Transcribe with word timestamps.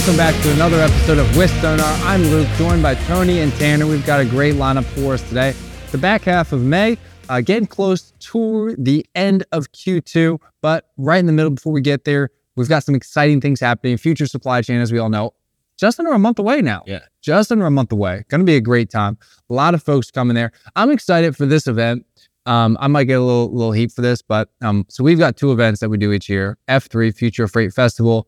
Welcome 0.00 0.16
back 0.16 0.42
to 0.44 0.52
another 0.52 0.80
episode 0.80 1.18
of 1.18 1.36
With 1.36 1.50
Sonar. 1.60 1.84
I'm 2.04 2.22
Luke, 2.22 2.48
joined 2.56 2.82
by 2.82 2.94
Tony 2.94 3.40
and 3.40 3.52
Tanner. 3.52 3.86
We've 3.86 4.06
got 4.06 4.18
a 4.18 4.24
great 4.24 4.54
lineup 4.54 4.86
for 4.86 5.12
us 5.12 5.28
today. 5.28 5.54
The 5.92 5.98
back 5.98 6.22
half 6.22 6.52
of 6.52 6.62
May, 6.62 6.96
uh, 7.28 7.42
getting 7.42 7.66
close 7.66 8.14
to 8.18 8.74
the 8.78 9.04
end 9.14 9.44
of 9.52 9.70
Q2, 9.72 10.38
but 10.62 10.86
right 10.96 11.18
in 11.18 11.26
the 11.26 11.34
middle 11.34 11.50
before 11.50 11.74
we 11.74 11.82
get 11.82 12.04
there, 12.04 12.30
we've 12.56 12.66
got 12.66 12.82
some 12.82 12.94
exciting 12.94 13.42
things 13.42 13.60
happening. 13.60 13.98
Future 13.98 14.26
supply 14.26 14.62
chain, 14.62 14.80
as 14.80 14.90
we 14.90 14.98
all 14.98 15.10
know, 15.10 15.34
just 15.78 16.00
under 16.00 16.12
a 16.12 16.18
month 16.18 16.38
away 16.38 16.62
now. 16.62 16.82
Yeah. 16.86 17.00
Just 17.20 17.52
under 17.52 17.66
a 17.66 17.70
month 17.70 17.92
away. 17.92 18.24
Going 18.30 18.40
to 18.40 18.46
be 18.46 18.56
a 18.56 18.60
great 18.62 18.88
time. 18.88 19.18
A 19.50 19.52
lot 19.52 19.74
of 19.74 19.82
folks 19.82 20.10
coming 20.10 20.34
there. 20.34 20.52
I'm 20.76 20.90
excited 20.90 21.36
for 21.36 21.44
this 21.44 21.66
event. 21.66 22.06
Um, 22.46 22.78
I 22.80 22.86
might 22.86 23.04
get 23.04 23.18
a 23.18 23.22
little 23.22 23.52
little 23.52 23.72
heat 23.72 23.92
for 23.92 24.00
this, 24.00 24.22
but 24.22 24.48
um, 24.62 24.86
so 24.88 25.04
we've 25.04 25.18
got 25.18 25.36
two 25.36 25.52
events 25.52 25.80
that 25.80 25.90
we 25.90 25.98
do 25.98 26.10
each 26.10 26.30
year: 26.30 26.56
F3 26.68 27.14
Future 27.14 27.46
Freight 27.46 27.74
Festival 27.74 28.26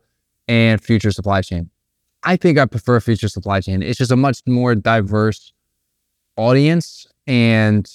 and 0.49 0.83
Future 0.83 1.13
Supply 1.13 1.43
Chain. 1.43 1.71
I 2.25 2.37
think 2.37 2.59
I 2.59 2.67
prefer 2.67 3.01
Future 3.01 3.29
Supply 3.29 3.61
Chain. 3.61 3.83
It's 3.83 3.99
just 3.99 4.11
a 4.11 4.17
much 4.17 4.43
more 4.47 4.75
diverse 4.75 5.53
audience 6.37 7.07
and 7.27 7.89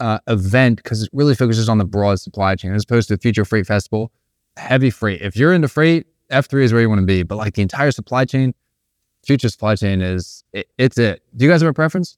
uh, 0.00 0.18
event 0.26 0.76
because 0.76 1.02
it 1.02 1.10
really 1.12 1.34
focuses 1.34 1.68
on 1.68 1.78
the 1.78 1.84
broad 1.84 2.18
supply 2.18 2.56
chain 2.56 2.72
as 2.72 2.84
opposed 2.84 3.08
to 3.08 3.18
Future 3.18 3.44
Freight 3.44 3.66
Festival, 3.66 4.10
heavy 4.56 4.90
freight. 4.90 5.20
If 5.20 5.36
you're 5.36 5.52
into 5.52 5.68
freight, 5.68 6.06
F3 6.30 6.62
is 6.62 6.72
where 6.72 6.82
you 6.82 6.88
want 6.88 7.00
to 7.00 7.06
be. 7.06 7.22
But 7.22 7.36
like 7.36 7.54
the 7.54 7.62
entire 7.62 7.90
supply 7.90 8.24
chain, 8.24 8.54
Future 9.24 9.48
Supply 9.50 9.76
Chain 9.76 10.00
is 10.00 10.44
it, 10.52 10.68
it's 10.78 10.96
it. 10.96 11.22
Do 11.36 11.44
you 11.44 11.50
guys 11.50 11.60
have 11.60 11.70
a 11.70 11.74
preference? 11.74 12.16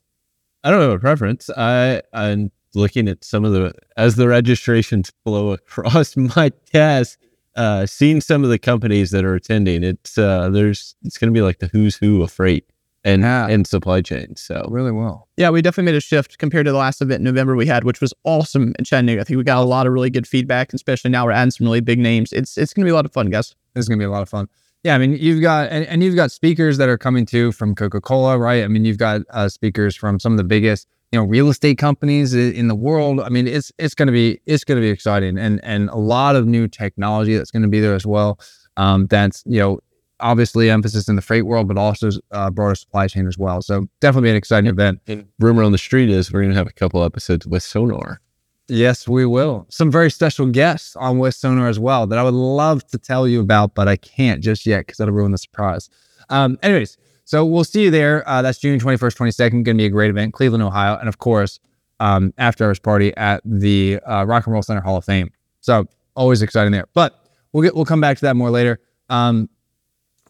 I 0.63 0.71
don't 0.71 0.81
have 0.81 0.91
a 0.91 0.99
preference. 0.99 1.51
I 1.57 2.03
I'm 2.13 2.53
looking 2.75 3.09
at 3.09 3.25
some 3.25 3.45
of 3.45 3.53
the 3.53 3.73
as 3.97 4.15
the 4.15 4.29
registrations 4.29 5.11
flow 5.25 5.51
across 5.53 6.17
my 6.37 6.53
desk, 6.73 7.19
uh, 7.57 7.87
seeing 7.87 8.21
some 8.21 8.45
of 8.45 8.51
the 8.51 8.59
companies 8.59 9.11
that 9.11 9.25
are 9.25 9.35
attending. 9.35 9.83
It's 9.85 10.17
uh, 10.19 10.49
there's 10.51 10.95
it's 11.05 11.19
going 11.19 11.33
to 11.33 11.37
be 11.37 11.43
like 11.43 11.59
the 11.59 11.69
who's 11.69 11.97
who 11.97 12.23
of 12.23 12.31
freight 12.33 12.65
and 13.05 13.23
Yeah. 13.23 13.49
and 13.49 13.67
supply 13.67 14.01
chain. 14.01 14.37
So 14.37 14.67
Really 14.71 14.93
well. 14.93 15.29
Yeah, 15.37 15.51
we 15.51 15.61
definitely 15.61 15.93
made 15.93 15.97
a 15.99 16.01
shift 16.01 16.39
compared 16.39 16.67
to 16.67 16.73
the 16.73 16.79
last 16.79 17.03
event 17.03 17.19
in 17.21 17.25
November 17.25 17.57
we 17.57 17.67
had, 17.67 17.85
which 17.85 18.01
was 18.01 18.15
awesome 18.25 18.75
in 18.79 18.85
Chattanooga. 18.85 19.21
I 19.21 19.25
think 19.25 19.37
we 19.39 19.45
got 19.45 19.59
a 19.61 19.65
lot 19.67 19.87
of 19.87 19.93
really 19.93 20.11
good 20.11 20.27
feedback, 20.27 20.73
especially 20.73 21.11
now 21.11 21.25
we're 21.27 21.33
adding 21.33 21.51
some 21.51 21.67
really 21.67 21.81
big 21.81 21.99
names. 21.99 22.33
It's 22.33 22.57
it's 22.57 22.73
gonna 22.73 22.87
be 22.87 22.91
a 22.91 22.95
lot 22.95 23.05
of 23.07 23.13
fun, 23.13 23.29
guys. 23.31 23.55
This 23.75 23.83
is 23.85 23.89
gonna 23.89 23.99
be 23.99 24.05
a 24.05 24.11
lot 24.11 24.23
of 24.23 24.29
fun. 24.29 24.49
Yeah, 24.85 24.95
I 24.97 24.99
mean, 24.99 25.13
you've 25.13 25.41
got 25.43 25.71
and, 25.71 25.85
and 25.87 26.03
you've 26.03 26.17
got 26.17 26.33
speakers 26.33 26.77
that 26.79 26.89
are 26.89 26.99
coming 26.99 27.25
too 27.27 27.53
from 27.53 27.75
Coca 27.75 28.01
Cola, 28.01 28.39
right? 28.39 28.65
I 28.65 28.69
mean, 28.69 28.85
you've 28.85 28.99
got 28.99 29.21
uh, 29.31 29.49
speakers 29.49 29.95
from 29.95 30.19
some 30.19 30.33
of 30.33 30.39
the 30.39 30.45
biggest, 30.45 30.89
you 31.13 31.21
know, 31.21 31.27
real 31.27 31.51
estate 31.51 31.79
companies 31.79 32.35
in 32.35 32.69
the 32.69 32.75
world. 32.75 33.21
I 33.21 33.29
mean, 33.29 33.47
it's 33.47 33.71
it's 33.79 33.95
gonna 33.95 34.13
be 34.13 34.41
it's 34.47 34.65
gonna 34.65 34.81
be 34.81 34.89
exciting, 34.89 35.39
and 35.39 35.61
and 35.63 35.91
a 35.91 35.97
lot 35.97 36.37
of 36.37 36.47
new 36.47 36.67
technology 36.67 37.37
that's 37.37 37.51
gonna 37.51 37.69
be 37.69 37.81
there 37.81 37.95
as 37.95 38.07
well. 38.07 38.41
Um, 38.79 39.07
that's 39.09 39.43
you 39.47 39.59
know, 39.61 39.81
obviously 40.23 40.71
emphasis 40.71 41.09
in 41.09 41.17
the 41.17 41.23
freight 41.23 41.45
world, 41.45 41.69
but 41.69 41.77
also 41.77 42.11
uh, 42.31 42.51
broader 42.51 42.75
supply 42.75 43.09
chain 43.09 43.27
as 43.27 43.37
well. 43.37 43.61
So 43.61 43.87
definitely 44.01 44.31
an 44.31 44.37
exciting 44.37 44.71
event. 44.71 45.01
and 45.07 45.27
rumor 45.39 45.63
on 45.63 45.73
the 45.73 45.79
street 45.79 46.09
is 46.09 46.33
we're 46.33 46.41
going 46.41 46.53
to 46.53 46.57
have 46.57 46.69
a 46.69 46.73
couple 46.73 47.05
episodes 47.05 47.47
with 47.47 47.63
Sonar. 47.63 48.21
Yes, 48.69 49.07
we 49.07 49.27
will. 49.27 49.67
Some 49.69 49.91
very 49.91 50.11
special 50.11 50.47
guests 50.47 50.97
on 50.97 51.19
with 51.19 51.35
Sonar 51.35 51.69
as 51.69 51.79
well 51.79 52.07
that 52.07 52.19
I 52.19 52.23
would 52.23 52.33
love 52.33 52.87
to 52.89 52.99
tell 52.99 53.29
you 53.29 53.41
about, 53.41 53.75
but 53.75 53.89
I 53.89 53.97
can't 53.97 54.43
just 54.43 54.65
yet 54.65 54.87
because 54.87 54.99
that'll 54.99 55.13
ruin 55.13 55.33
the 55.33 55.39
surprise. 55.39 55.91
Um, 56.31 56.59
anyways, 56.63 56.97
so 57.25 57.45
we'll 57.45 57.65
see 57.65 57.85
you 57.85 57.91
there. 57.91 58.29
Uh, 58.29 58.43
that's 58.43 58.59
June 58.59 58.79
21st, 58.79 59.17
22nd. 59.17 59.51
Going 59.51 59.65
to 59.65 59.75
be 59.75 59.87
a 59.87 59.91
great 59.91 60.11
event, 60.11 60.33
Cleveland, 60.33 60.63
Ohio. 60.63 60.97
And 60.99 61.09
of 61.09 61.19
course, 61.19 61.61
um, 62.01 62.35
after 62.39 62.65
hours 62.65 62.79
party 62.79 63.17
at 63.17 63.41
the 63.45 64.01
uh, 64.07 64.25
Rock 64.27 64.47
and 64.47 64.53
Roll 64.53 64.63
Center 64.63 64.81
Hall 64.81 64.97
of 64.97 65.05
Fame. 65.05 65.31
So 65.61 65.87
always 66.17 66.43
exciting 66.43 66.73
there. 66.73 66.87
But 66.95 67.19
we'll 67.53 67.63
get 67.63 67.75
we'll 67.75 67.85
come 67.85 68.01
back 68.01 68.19
to 68.19 68.23
that 68.23 68.37
more 68.37 68.51
later. 68.51 68.81
Um, 69.09 69.49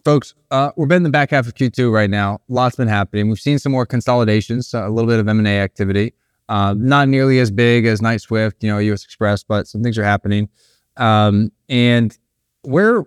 folks, 0.04 0.34
uh, 0.50 0.72
we're 0.76 0.92
in 0.92 1.02
the 1.02 1.10
back 1.10 1.30
half 1.30 1.46
of 1.46 1.54
Q2 1.54 1.92
right 1.92 2.10
now. 2.10 2.40
Lots 2.48 2.76
been 2.76 2.88
happening. 2.88 3.28
We've 3.28 3.38
seen 3.38 3.58
some 3.58 3.72
more 3.72 3.86
consolidations, 3.86 4.74
uh, 4.74 4.86
a 4.86 4.90
little 4.90 5.08
bit 5.08 5.20
of 5.20 5.28
M&A 5.28 5.60
activity. 5.60 6.14
Uh, 6.48 6.74
not 6.76 7.08
nearly 7.08 7.38
as 7.38 7.50
big 7.50 7.86
as 7.86 8.02
Knight-Swift, 8.02 8.62
you 8.62 8.70
know, 8.70 8.78
US 8.78 9.06
Xpress, 9.06 9.44
but 9.46 9.66
some 9.66 9.82
things 9.82 9.96
are 9.96 10.04
happening. 10.04 10.48
Um, 10.96 11.52
and 11.68 12.16
where, 12.62 13.04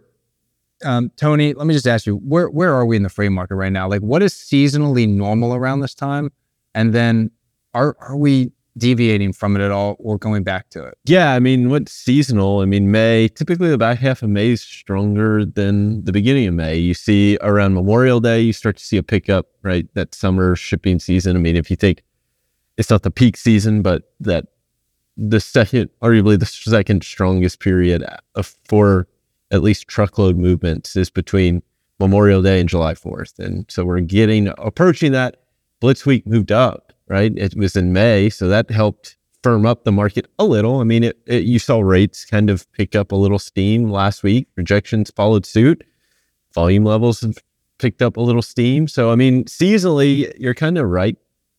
um, 0.86 1.12
Tony, 1.18 1.54
let 1.54 1.68
me 1.68 1.74
just 1.74 1.88
ask 1.88 2.06
you, 2.06 2.18
where 2.18 2.50
where 2.50 2.74
are 2.74 2.86
we 2.86 2.96
in 2.96 3.04
the 3.04 3.10
freight 3.10 3.32
market 3.32 3.56
right 3.56 3.72
now? 3.72 3.88
Like, 3.88 4.02
what 4.02 4.22
is 4.22 4.34
seasonally 4.34 5.08
normal 5.08 5.54
around 5.56 5.82
this 5.82 5.96
time? 5.96 6.32
And 6.74 6.94
then, 6.94 7.32
are 7.74 7.96
are 8.00 8.16
we 8.16 8.52
deviating 8.78 9.32
from 9.32 9.56
it 9.56 9.62
at 9.62 9.72
all, 9.72 9.96
or 10.00 10.18
going 10.18 10.44
back 10.44 10.70
to 10.70 10.84
it? 10.84 10.98
Yeah, 11.06 11.32
I 11.34 11.40
mean, 11.40 11.70
what's 11.70 11.92
seasonal? 11.92 12.60
I 12.60 12.66
mean, 12.66 12.92
May, 12.92 13.30
typically 13.30 13.70
the 13.70 13.78
back 13.78 14.00
half 14.00 14.22
of 14.22 14.30
May 14.30 14.50
is 14.50 14.62
stronger 14.62 15.46
than 15.46 16.04
the 16.04 16.12
beginning 16.12 16.48
of 16.48 16.54
May. 16.54 16.78
You 16.78 16.94
see 16.94 17.38
around 17.42 17.74
Memorial 17.74 18.20
Day, 18.20 18.42
you 18.42 18.54
start 18.54 18.78
to 18.78 18.84
see 18.84 18.98
a 18.98 19.04
pickup, 19.04 19.48
right? 19.64 19.88
That 19.94 20.14
summer 20.14 20.56
shipping 20.56 21.00
season. 21.00 21.36
I 21.36 21.40
mean, 21.40 21.56
if 21.56 21.70
you 21.70 21.78
think 21.78 22.04
it's 22.78 22.90
not 22.90 23.04
the 23.04 23.12
peak 23.12 23.38
season, 23.38 23.82
but 23.82 24.04
that 24.20 24.48
the 25.18 25.40
second, 25.40 25.90
arguably 26.02 26.38
the 26.38 26.46
second 26.46 27.04
strongest 27.04 27.60
period 27.62 28.06
for 28.68 29.08
at 29.56 29.64
least 29.64 29.88
truckload 29.88 30.38
movements 30.38 30.96
is 30.96 31.10
between 31.10 31.64
Memorial 32.00 32.42
Day 32.42 32.60
and 32.60 32.70
July 32.70 32.94
4th. 32.94 33.40
And 33.40 33.66
so 33.70 33.86
we're 33.86 34.02
getting 34.02 34.50
approaching 34.58 35.12
that. 35.14 35.38
Blitz 35.80 36.06
Week 36.06 36.26
moved 36.28 36.52
up, 36.52 36.94
right? 37.08 37.32
It 37.36 37.56
was 37.56 37.76
in 37.76 37.94
May. 37.94 38.30
So 38.30 38.48
that 38.48 38.70
helped 38.70 39.18
firm 39.44 39.66
up 39.66 39.84
the 39.84 39.92
market 39.92 40.28
a 40.40 40.46
little. 40.46 40.80
I 40.80 40.84
mean, 40.84 41.04
it, 41.04 41.20
it, 41.28 41.44
you 41.44 41.60
saw 41.60 41.80
rates 41.80 42.26
kind 42.26 42.50
of 42.50 42.70
pick 42.72 42.96
up 42.96 43.12
a 43.12 43.16
little 43.16 43.40
steam 43.40 43.92
last 43.92 44.24
week. 44.24 44.48
Rejections 44.56 45.12
followed 45.16 45.46
suit. 45.46 45.84
Volume 46.54 46.84
levels 46.84 47.24
picked 47.78 48.02
up 48.02 48.18
a 48.18 48.22
little 48.22 48.42
steam. 48.42 48.88
So, 48.88 49.12
I 49.12 49.16
mean, 49.16 49.44
seasonally, 49.46 50.34
you're 50.38 50.56
kind 50.56 50.78
of 50.78 50.90
right 50.90 51.18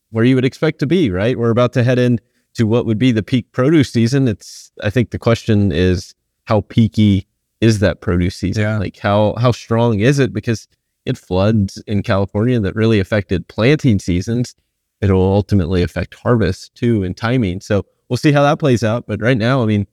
where 0.09 0.25
you 0.25 0.35
would 0.35 0.45
expect 0.45 0.79
to 0.79 0.87
be, 0.87 1.11
right? 1.11 1.37
We're 1.37 1.49
about 1.49 1.73
to 1.73 1.83
head 1.83 1.99
in 1.99 2.19
to 2.55 2.65
what 2.65 2.85
would 2.85 2.97
be 2.97 3.11
the 3.11 3.23
peak 3.23 3.51
produce 3.51 3.91
season. 3.91 4.27
It's, 4.27 4.71
I 4.83 4.89
think 4.89 5.11
the 5.11 5.19
question 5.19 5.71
is 5.71 6.15
how 6.45 6.61
peaky 6.61 7.27
is 7.61 7.79
that 7.79 8.01
produce 8.01 8.35
season? 8.35 8.63
Yeah. 8.63 8.77
Like 8.77 8.97
how, 8.97 9.33
how 9.37 9.51
strong 9.51 9.99
is 9.99 10.19
it? 10.19 10.33
Because 10.33 10.67
it 11.05 11.17
floods 11.17 11.81
in 11.87 12.03
California 12.03 12.59
that 12.59 12.75
really 12.75 12.99
affected 12.99 13.47
planting 13.47 13.99
seasons. 13.99 14.55
It'll 15.01 15.21
ultimately 15.21 15.83
affect 15.83 16.15
harvest 16.15 16.75
too 16.75 17.03
and 17.03 17.15
timing. 17.15 17.61
So 17.61 17.85
we'll 18.09 18.17
see 18.17 18.31
how 18.31 18.43
that 18.43 18.59
plays 18.59 18.83
out. 18.83 19.05
But 19.07 19.21
right 19.21 19.37
now, 19.37 19.63
I 19.63 19.65
mean, 19.65 19.87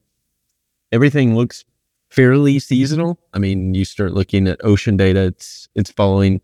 everything 0.91 1.35
looks 1.35 1.63
fairly 2.09 2.59
seasonal. 2.59 3.19
I 3.33 3.39
mean, 3.39 3.73
you 3.73 3.85
start 3.85 4.13
looking 4.13 4.47
at 4.47 4.63
ocean 4.63 4.97
data, 4.97 5.25
it's 5.25 5.67
it's 5.75 5.91
following 5.91 6.41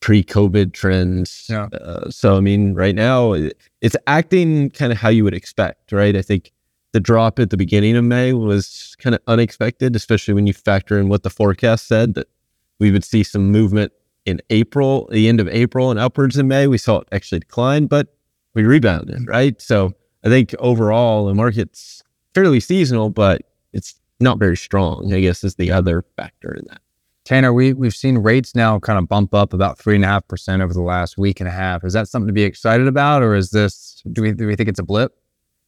pre-COVID 0.00 0.72
trends. 0.72 1.46
Yeah. 1.48 1.66
Uh, 1.66 2.10
so 2.10 2.36
I 2.36 2.40
mean, 2.40 2.74
right 2.74 2.94
now 2.94 3.32
it- 3.34 3.56
it's 3.80 3.96
acting 4.06 4.70
kind 4.70 4.92
of 4.92 4.98
how 4.98 5.08
you 5.08 5.24
would 5.24 5.34
expect, 5.34 5.92
right? 5.92 6.14
I 6.16 6.22
think 6.22 6.52
the 6.92 7.00
drop 7.00 7.38
at 7.38 7.50
the 7.50 7.56
beginning 7.56 7.96
of 7.96 8.04
May 8.04 8.32
was 8.32 8.96
kind 8.98 9.14
of 9.14 9.20
unexpected, 9.26 9.96
especially 9.96 10.34
when 10.34 10.46
you 10.46 10.52
factor 10.52 10.98
in 10.98 11.08
what 11.08 11.22
the 11.22 11.30
forecast 11.30 11.86
said 11.86 12.14
that 12.14 12.28
we 12.78 12.90
would 12.90 13.04
see 13.04 13.22
some 13.22 13.50
movement 13.50 13.92
in 14.24 14.40
April, 14.50 15.08
the 15.10 15.28
end 15.28 15.40
of 15.40 15.48
April 15.48 15.90
and 15.90 15.98
upwards 15.98 16.36
in 16.36 16.48
May. 16.48 16.66
We 16.66 16.78
saw 16.78 16.98
it 16.98 17.08
actually 17.12 17.40
decline, 17.40 17.86
but 17.86 18.14
we 18.54 18.64
rebounded, 18.64 19.16
mm-hmm. 19.16 19.30
right? 19.30 19.60
So 19.60 19.92
I 20.24 20.28
think 20.28 20.54
overall 20.58 21.26
the 21.26 21.34
market's 21.34 22.02
fairly 22.34 22.60
seasonal, 22.60 23.10
but 23.10 23.42
it's 23.72 23.94
not 24.20 24.38
very 24.38 24.56
strong, 24.56 25.12
I 25.12 25.20
guess 25.20 25.42
is 25.42 25.56
the 25.56 25.72
other 25.72 26.04
factor 26.16 26.54
in 26.54 26.64
that. 26.68 26.80
Tanner, 27.24 27.52
we 27.52 27.72
we've 27.72 27.94
seen 27.94 28.18
rates 28.18 28.54
now 28.54 28.80
kind 28.80 28.98
of 28.98 29.08
bump 29.08 29.32
up 29.32 29.52
about 29.52 29.78
three 29.78 29.94
and 29.94 30.04
a 30.04 30.08
half 30.08 30.26
percent 30.26 30.60
over 30.60 30.72
the 30.72 30.82
last 30.82 31.16
week 31.16 31.38
and 31.40 31.48
a 31.48 31.52
half. 31.52 31.84
Is 31.84 31.92
that 31.92 32.08
something 32.08 32.26
to 32.26 32.32
be 32.32 32.42
excited 32.42 32.88
about, 32.88 33.22
or 33.22 33.34
is 33.34 33.50
this 33.50 34.02
do 34.12 34.22
we 34.22 34.32
do 34.32 34.46
we 34.46 34.56
think 34.56 34.68
it's 34.68 34.80
a 34.80 34.84
blip? 34.84 35.16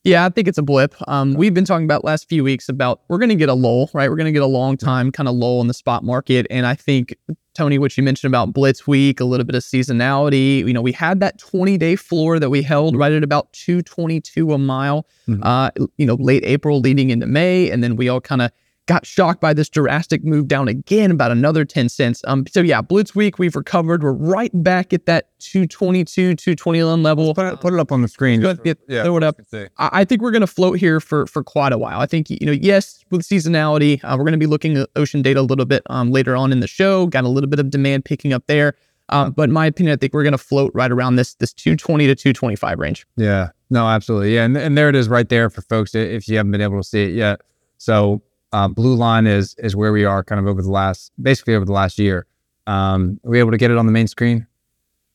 Yeah, 0.05 0.27
I 0.27 0.29
think 0.29 0.49
it's 0.49 0.59
a 0.59 0.63
blip. 0.63 0.95
Um, 1.09 1.33
we've 1.33 1.55
been 1.55 1.65
talking 1.65 1.87
about 1.87 2.05
last 2.05 2.29
few 2.29 2.45
weeks 2.45 2.69
about 2.69 3.01
we're 3.09 3.17
gonna 3.19 3.35
get 3.35 3.49
a 3.49 3.55
lull, 3.55 3.89
right? 3.95 4.11
We're 4.11 4.17
gonna 4.17 4.33
get 4.33 4.43
a 4.43 4.47
long 4.47 4.77
time 4.77 5.11
kind 5.11 5.29
of 5.31 5.35
lull 5.35 5.63
in 5.63 5.67
the 5.67 5.73
spot 5.75 6.05
market. 6.05 6.47
And 6.51 6.67
I 6.67 6.75
think 6.75 7.17
Tony, 7.55 7.79
what 7.79 7.97
you 7.97 8.03
mentioned 8.03 8.31
about 8.31 8.53
Blitz 8.53 8.87
Week, 8.87 9.19
a 9.19 9.25
little 9.25 9.47
bit 9.47 9.55
of 9.55 9.63
seasonality. 9.63 10.59
You 10.59 10.75
know, 10.75 10.83
we 10.83 10.93
had 10.93 11.21
that 11.21 11.39
20 11.39 11.79
day 11.79 11.97
floor 11.97 12.39
that 12.39 12.51
we 12.51 12.61
held 12.61 12.97
right 12.97 13.13
at 13.13 13.23
about 13.23 13.51
222 13.55 14.53
a 14.53 14.59
mile, 14.59 15.07
Mhm. 15.27 15.41
uh, 15.43 15.71
you 15.97 16.05
know, 16.05 16.17
late 16.17 16.45
April 16.45 16.81
leading 16.81 17.09
into 17.09 17.27
May. 17.27 17.71
And 17.71 17.83
then 17.83 17.97
we 17.97 18.09
all 18.11 18.21
kind 18.21 18.43
of 18.43 18.51
got 18.87 19.07
shocked 19.07 19.41
by 19.41 19.53
this 19.55 19.69
drastic 19.69 20.25
move 20.25 20.49
down 20.49 20.69
again, 20.69 21.11
about 21.11 21.31
another 21.31 21.65
10 21.65 21.89
cents. 21.89 22.23
Um, 22.27 22.47
so 22.47 22.61
yeah, 22.61 22.81
Blitz 22.81 23.15
Week, 23.15 23.39
we've 23.39 23.57
recovered. 23.57 24.03
We're 24.03 24.13
right 24.13 24.51
back 24.55 24.93
at 24.93 25.07
that 25.07 25.29
222, 25.41 26.35
221 26.35 27.03
level. 27.03 27.35
Put 27.35 27.47
it, 27.47 27.61
put 27.61 27.75
it 27.75 27.81
up 27.81 27.93
on 27.93 28.03
the 28.03 28.09
screen. 28.09 28.41
Just 28.41 28.63
for- 28.63 28.75
throw 29.05 29.17
it 29.17 29.23
up. 29.23 29.37
folks 29.37 29.51
can 29.51 29.67
see. 29.67 29.67
I 29.79 30.05
I 30.05 30.07
think 30.07 30.21
we're 30.21 30.33
going 30.33 30.43
to 30.43 30.47
float 30.47 30.79
here 30.79 31.01
for 31.01 31.27
for 31.27 31.43
quite 31.43 31.73
a 31.73 31.79
while. 31.79 32.01
I 32.01 32.07
think 32.07 32.29
you 32.29 32.39
know, 32.43 32.53
yes, 32.53 33.05
with 33.11 33.23
seasonality, 33.23 34.01
uh, 34.05 34.17
we're 34.19 34.25
going 34.25 34.33
to 34.33 34.39
be 34.39 34.47
looking 34.47 34.77
at 34.77 34.89
ocean 34.97 35.23
data 35.23 35.41
a 35.41 35.43
little 35.43 35.65
bit 35.65 35.83
um, 35.89 36.11
later 36.11 36.37
on 36.37 36.53
in 36.53 36.61
the 36.61 36.67
show. 36.67 37.07
Got 37.07 37.25
a 37.25 37.29
little 37.29 37.49
bit 37.49 37.59
of 37.59 37.71
demand 37.71 38.05
picking 38.05 38.33
up 38.33 38.47
there, 38.47 38.75
um, 39.09 39.33
but 39.33 39.45
in 39.45 39.53
my 39.53 39.67
opinion, 39.67 39.95
I 39.95 39.97
think 39.97 40.13
we're 40.13 40.23
going 40.23 40.33
to 40.33 40.39
float 40.39 40.73
right 40.75 40.91
around 40.91 41.17
this 41.17 41.35
this 41.37 41.53
220 41.55 42.07
to 42.07 42.15
225 42.15 42.79
range. 42.79 43.07
Yeah, 43.17 43.49
no, 43.71 43.87
absolutely. 43.87 44.35
Yeah, 44.35 44.45
and, 44.45 44.57
and 44.57 44.77
there 44.77 44.89
it 44.89 44.95
is 44.95 45.09
right 45.09 45.29
there 45.29 45.49
for 45.49 45.63
folks 45.63 45.95
if 45.95 46.29
you 46.29 46.37
haven't 46.37 46.53
been 46.53 46.61
able 46.61 46.79
to 46.79 46.85
see 46.85 47.05
it 47.05 47.15
yet. 47.15 47.41
So 47.79 48.23
uh, 48.55 48.69
blue 48.69 48.95
line 48.95 49.27
is 49.27 49.55
is 49.59 49.75
where 49.77 49.93
we 49.93 50.05
are 50.05 50.23
kind 50.25 50.39
of 50.41 50.47
over 50.47 50.63
the 50.63 50.71
last 50.71 51.13
basically 51.21 51.55
over 51.55 51.65
the 51.65 51.73
last 51.73 51.99
year. 51.99 52.27
Um, 52.67 53.21
are 53.25 53.31
we 53.31 53.39
able 53.41 53.51
to 53.51 53.59
get 53.59 53.71
it 53.71 53.77
on 53.77 53.87
the 53.87 53.93
main 53.93 54.07
screen? 54.07 54.47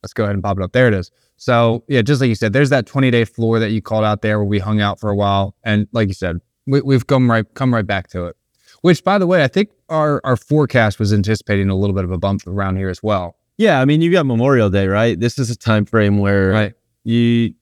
Let's 0.03 0.13
go 0.13 0.24
ahead 0.24 0.36
and 0.36 0.44
pop 0.44 0.57
it 0.57 0.63
up. 0.63 0.71
There 0.74 0.88
it 0.88 0.94
is. 0.94 1.09
So 1.38 1.83
yeah, 1.88 2.01
just 2.01 2.19
like 2.21 2.27
you 2.27 2.36
said, 2.36 2.53
there's 2.53 2.69
that 2.69 2.86
20 2.86 3.09
day 3.12 3.25
floor 3.25 3.59
that 3.59 3.71
you 3.71 3.81
called 3.81 4.06
out 4.06 4.21
there 4.21 4.38
where 4.39 4.45
we 4.45 4.59
hung 4.59 4.81
out 4.81 5.00
for 5.00 5.09
a 5.09 5.15
while, 5.15 5.56
and 5.63 5.88
like 5.94 6.07
you 6.09 6.13
said, 6.13 6.38
we, 6.68 6.81
we've 6.81 7.07
come 7.07 7.31
right 7.31 7.45
come 7.53 7.74
right 7.74 7.88
back 7.88 8.09
to 8.09 8.25
it. 8.25 8.36
Which, 8.81 9.03
by 9.03 9.18
the 9.18 9.27
way, 9.27 9.44
I 9.44 9.47
think 9.47 9.69
our 9.89 10.21
our 10.24 10.35
forecast 10.38 11.00
was 11.00 11.12
anticipating 11.13 11.69
a 11.69 11.75
little 11.75 11.95
bit 11.95 12.03
of 12.03 12.12
a 12.12 12.18
bump 12.18 12.45
around 12.47 12.75
here 12.77 12.89
as 12.89 13.01
well. 13.01 13.35
Yeah, 13.57 13.81
I 13.81 13.85
mean, 13.85 14.01
you 14.01 14.12
got 14.12 14.25
Memorial 14.25 14.69
Day, 14.69 14.88
right? 14.88 15.19
This 15.19 15.38
is 15.38 15.50
a 15.50 15.56
time 15.57 15.83
frame 15.85 16.18
where 16.19 16.50
Right. 16.51 16.74
you, 17.03 17.53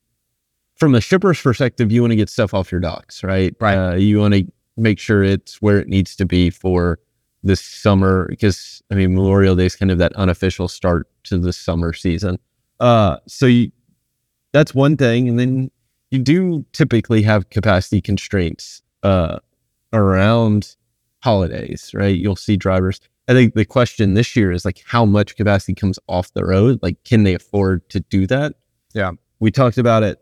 from 0.75 0.93
a 0.93 1.01
shipper's 1.01 1.41
perspective, 1.41 1.91
you 1.91 2.01
want 2.01 2.11
to 2.11 2.15
get 2.15 2.29
stuff 2.29 2.53
off 2.53 2.71
your 2.71 2.81
docks, 2.81 3.23
right? 3.23 3.55
Right. 3.59 3.75
Uh, 3.75 3.95
you 3.95 4.19
want 4.19 4.35
to 4.35 4.45
make 4.77 4.99
sure 4.99 5.23
it's 5.23 5.61
where 5.61 5.79
it 5.79 5.87
needs 5.87 6.15
to 6.15 6.25
be 6.25 6.49
for 6.49 6.99
this 7.43 7.61
summer, 7.61 8.27
because 8.29 8.81
I 8.91 8.95
mean, 8.95 9.15
Memorial 9.15 9.55
Day 9.55 9.65
is 9.65 9.75
kind 9.75 9.91
of 9.91 9.97
that 9.97 10.13
unofficial 10.13 10.67
start 10.67 11.07
to 11.23 11.37
the 11.37 11.53
summer 11.53 11.93
season. 11.93 12.39
Uh, 12.79 13.17
so 13.27 13.45
you, 13.45 13.71
that's 14.53 14.73
one 14.73 14.97
thing, 14.97 15.27
and 15.27 15.39
then 15.39 15.71
you 16.11 16.19
do 16.19 16.65
typically 16.73 17.21
have 17.21 17.49
capacity 17.49 18.01
constraints 18.01 18.81
uh, 19.03 19.39
around 19.93 20.75
holidays, 21.23 21.91
right? 21.93 22.17
You'll 22.17 22.35
see 22.35 22.57
drivers. 22.57 22.99
I 23.27 23.33
think 23.33 23.55
the 23.55 23.65
question 23.65 24.13
this 24.13 24.35
year 24.35 24.51
is 24.51 24.63
like 24.63 24.81
how 24.85 25.03
much 25.05 25.35
capacity 25.35 25.73
comes 25.73 25.99
off 26.07 26.33
the 26.33 26.45
road? 26.45 26.79
Like, 26.81 27.03
can 27.03 27.23
they 27.23 27.33
afford 27.33 27.89
to 27.89 27.99
do 27.99 28.25
that? 28.27 28.53
Yeah. 28.93 29.11
We 29.39 29.51
talked 29.51 29.77
about 29.77 30.03
it 30.03 30.19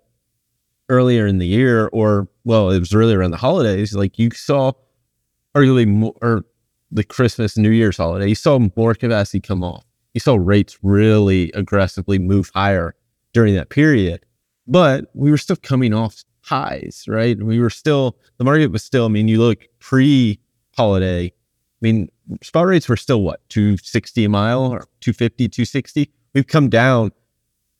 earlier 0.89 1.25
in 1.27 1.39
the 1.39 1.47
year, 1.47 1.87
or 1.87 2.27
well, 2.43 2.69
it 2.69 2.79
was 2.79 2.93
really 2.93 3.13
around 3.13 3.31
the 3.31 3.37
holidays. 3.37 3.93
Like 3.93 4.19
you 4.19 4.29
saw 4.31 4.73
arguably 5.55 5.87
more, 5.87 6.13
or 6.21 6.45
the 6.91 7.03
Christmas, 7.03 7.57
New 7.57 7.69
Year's 7.69 7.97
holiday, 7.97 8.29
you 8.29 8.35
saw 8.35 8.59
more 8.75 8.93
capacity 8.93 9.39
come 9.39 9.63
off. 9.63 9.85
You 10.13 10.19
saw 10.19 10.35
rates 10.35 10.77
really 10.81 11.51
aggressively 11.53 12.19
move 12.19 12.51
higher 12.53 12.95
during 13.33 13.55
that 13.55 13.69
period, 13.69 14.25
but 14.67 15.05
we 15.13 15.29
were 15.29 15.37
still 15.37 15.57
coming 15.57 15.93
off 15.93 16.23
highs, 16.41 17.05
right? 17.07 17.41
We 17.41 17.59
were 17.59 17.69
still, 17.69 18.17
the 18.37 18.43
market 18.43 18.67
was 18.67 18.83
still, 18.83 19.05
I 19.05 19.07
mean, 19.09 19.27
you 19.27 19.39
look 19.39 19.65
pre 19.79 20.39
holiday, 20.77 21.25
I 21.25 21.31
mean, 21.81 22.09
spot 22.41 22.67
rates 22.67 22.87
were 22.87 22.97
still 22.97 23.21
what, 23.21 23.41
260 23.49 24.25
a 24.25 24.29
mile 24.29 24.61
or 24.61 24.87
250, 25.01 25.49
260? 25.49 26.11
We've 26.33 26.47
come 26.47 26.69
down 26.69 27.11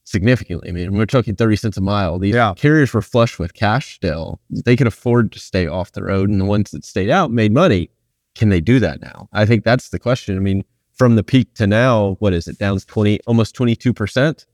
significantly. 0.05 0.69
I 0.69 0.71
mean, 0.71 0.93
we're 0.95 1.05
talking 1.05 1.35
30 1.35 1.55
cents 1.57 1.77
a 1.77 1.81
mile. 1.81 2.17
These 2.19 2.35
Yeah. 2.35 2.53
carriers 2.55 2.93
were 2.93 3.01
flush 3.01 3.37
with 3.37 3.53
cash 3.53 3.95
still. 3.95 4.39
They 4.49 4.75
could 4.77 4.87
afford 4.87 5.31
to 5.33 5.39
stay 5.39 5.67
off 5.67 5.91
the 5.91 6.03
road, 6.03 6.29
and 6.29 6.39
the 6.39 6.45
ones 6.45 6.71
that 6.71 6.85
stayed 6.85 7.09
out 7.09 7.31
made 7.31 7.51
money. 7.51 7.89
Can 8.35 8.49
they 8.49 8.61
do 8.61 8.79
that 8.79 9.01
now? 9.01 9.27
I 9.33 9.45
think 9.45 9.63
that's 9.63 9.89
the 9.89 9.99
question. 9.99 10.35
I 10.37 10.39
mean, 10.39 10.63
from 10.93 11.15
the 11.15 11.23
peak 11.23 11.53
to 11.55 11.67
now, 11.67 12.15
what 12.19 12.33
is 12.33 12.47
it? 12.47 12.57
Down 12.57 12.79
20, 12.79 13.19
almost 13.27 13.55
22%. 13.55 14.45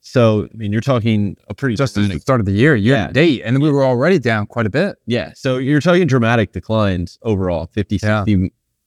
So, 0.00 0.44
I 0.52 0.56
mean, 0.56 0.70
you're 0.70 0.82
talking 0.82 1.36
a 1.48 1.54
pretty 1.54 1.76
Just 1.76 1.96
at 1.96 2.10
the 2.10 2.18
start 2.20 2.38
of 2.40 2.46
the 2.46 2.52
year, 2.52 2.76
year 2.76 2.96
Yeah. 2.96 3.10
date, 3.10 3.42
and 3.44 3.60
we 3.62 3.70
were 3.70 3.84
already 3.84 4.18
down 4.18 4.46
quite 4.46 4.66
a 4.66 4.70
bit. 4.70 4.96
yeah. 5.06 5.32
So 5.34 5.56
you're 5.56 5.80
talking 5.80 6.06
dramatic 6.06 6.52
declines 6.52 7.18
overall, 7.22 7.66
50, 7.72 7.98
Yeah. 8.02 8.24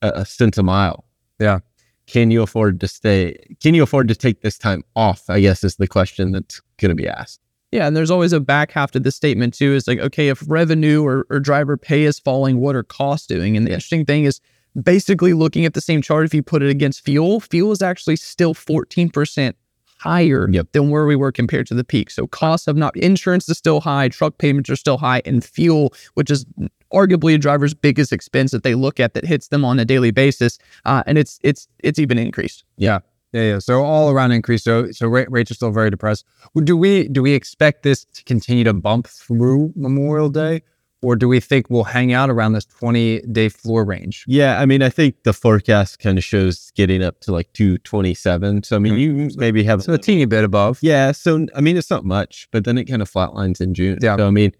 uh, 0.04 0.24
cents 0.24 0.60
a 0.60 0.64
mile. 0.64 1.06
Yeah. 1.40 1.60
Can 2.08 2.32
you 2.32 2.42
afford 2.42 2.80
to 2.80 2.88
stay? 2.88 3.38
Can 3.62 3.74
you 3.74 3.84
afford 3.84 4.08
to 4.08 4.16
take 4.16 4.42
this 4.42 4.58
time 4.58 4.84
off? 4.96 5.30
I 5.30 5.42
guess 5.42 5.64
is 5.64 5.76
the 5.76 5.88
question 5.88 6.32
that's 6.32 6.62
going 6.80 6.90
to 6.90 6.96
be 6.96 7.08
asked. 7.08 7.40
Yeah, 7.72 7.86
and 7.86 7.98
there's 7.98 8.10
always 8.10 8.32
a 8.32 8.40
back 8.40 8.72
half 8.72 8.92
to 8.92 9.00
this 9.00 9.16
statement 9.16 9.54
too. 9.54 9.74
Is 9.74 9.88
like, 9.88 10.00
okay, 10.00 10.30
if 10.30 10.42
revenue 10.48 11.04
or, 11.04 11.26
or 11.30 11.40
driver 11.40 11.76
pay 11.78 12.04
is 12.04 12.18
falling, 12.18 12.60
what 12.60 12.76
are 12.76 12.84
costs 12.84 13.28
doing? 13.28 13.58
And 13.58 13.66
the 13.66 13.72
Yeah. 13.72 13.76
interesting 13.76 14.06
thing 14.06 14.24
is 14.24 14.40
basically 14.82 15.34
looking 15.34 15.66
at 15.66 15.74
the 15.74 15.82
same 15.82 16.02
chart, 16.02 16.26
if 16.26 16.34
you 16.34 16.42
put 16.42 16.64
it 16.64 16.70
against 16.70 17.04
fuel, 17.04 17.40
fuel 17.42 17.72
is 17.72 17.82
actually 17.82 18.16
still 18.16 18.54
14% 18.54 19.54
higher 20.00 20.48
Yep. 20.50 20.68
than 20.74 20.90
where 20.90 21.06
we 21.06 21.16
were 21.16 21.32
compared 21.32 21.68
to 21.68 21.74
the 21.74 21.84
peak. 21.84 22.10
So 22.12 22.28
costs 22.28 22.66
have 22.66 22.78
not 22.78 22.96
insurance 22.98 23.48
is 23.50 23.58
still 23.58 23.82
high, 23.82 24.10
truck 24.10 24.38
payments 24.38 24.70
are 24.70 24.76
still 24.76 24.98
high, 24.98 25.22
and 25.26 25.44
fuel, 25.44 25.94
which 26.14 26.30
is 26.30 26.46
arguably 26.94 27.36
a 27.36 27.38
driver's 27.38 27.74
biggest 27.74 28.14
expense 28.14 28.52
that 28.52 28.64
they 28.64 28.76
look 28.76 29.00
at 29.00 29.14
that 29.14 29.26
hits 29.26 29.50
them 29.50 29.66
on 29.66 29.80
a 29.80 29.86
daily 29.86 30.12
basis. 30.12 30.58
Uh, 30.86 31.04
and 31.06 31.18
it's 31.18 31.40
it's 31.44 31.68
it's 31.80 32.00
even 32.00 32.18
increased. 32.18 32.64
Yeah, 32.78 33.00
yeah. 33.34 33.42
yeah. 33.42 33.60
So 33.60 33.84
all 33.84 34.10
around 34.10 34.32
increase. 34.32 34.64
So 34.64 34.92
so 34.92 35.08
rates 35.08 35.52
are 35.52 35.56
still 35.56 35.72
very 35.72 35.90
depressed. 35.90 36.26
Do 36.64 36.78
we 36.78 37.08
do 37.08 37.22
we 37.22 37.34
expect 37.34 37.84
this 37.84 38.06
to 38.06 38.24
continue 38.24 38.64
to 38.64 38.74
bump 38.74 39.08
through 39.08 39.74
Memorial 39.76 40.30
Day, 40.30 40.62
or 41.02 41.16
do 41.16 41.28
we 41.28 41.40
think 41.40 41.70
we'll 41.70 41.84
hang 41.84 42.14
out 42.14 42.30
around 42.30 42.54
this 42.54 42.66
twenty 42.66 43.22
day 43.22 43.50
floor 43.50 43.86
range? 43.86 44.26
Yeah, 44.28 44.60
I 44.60 44.66
mean, 44.66 44.82
I 44.82 44.90
think 44.90 45.24
the 45.24 45.34
forecast 45.34 46.00
kind 46.00 46.18
of 46.18 46.24
shows 46.24 46.72
getting 46.76 47.04
up 47.04 47.20
to 47.22 47.32
like 47.32 47.52
227. 47.54 48.64
So 48.64 48.76
I 48.76 48.80
mean, 48.80 48.94
mm-hmm. 48.94 49.20
you 49.20 49.30
maybe 49.36 49.64
have 49.64 49.84
So 49.84 49.94
a 49.94 49.98
teeny 49.98 50.26
bit 50.26 50.44
above. 50.44 50.80
Yeah, 50.82 51.12
so 51.12 51.46
I 51.56 51.62
mean, 51.62 51.78
it's 51.78 51.90
not 51.90 52.06
much, 52.06 52.48
but 52.52 52.66
then 52.66 52.78
it 52.78 52.86
kind 52.86 53.02
of 53.02 53.12
flatlines 53.12 53.62
in 53.62 53.74
June. 53.74 54.00
Yeah. 54.02 54.18
So 54.18 54.28
I 54.28 54.32
mean, 54.32 54.54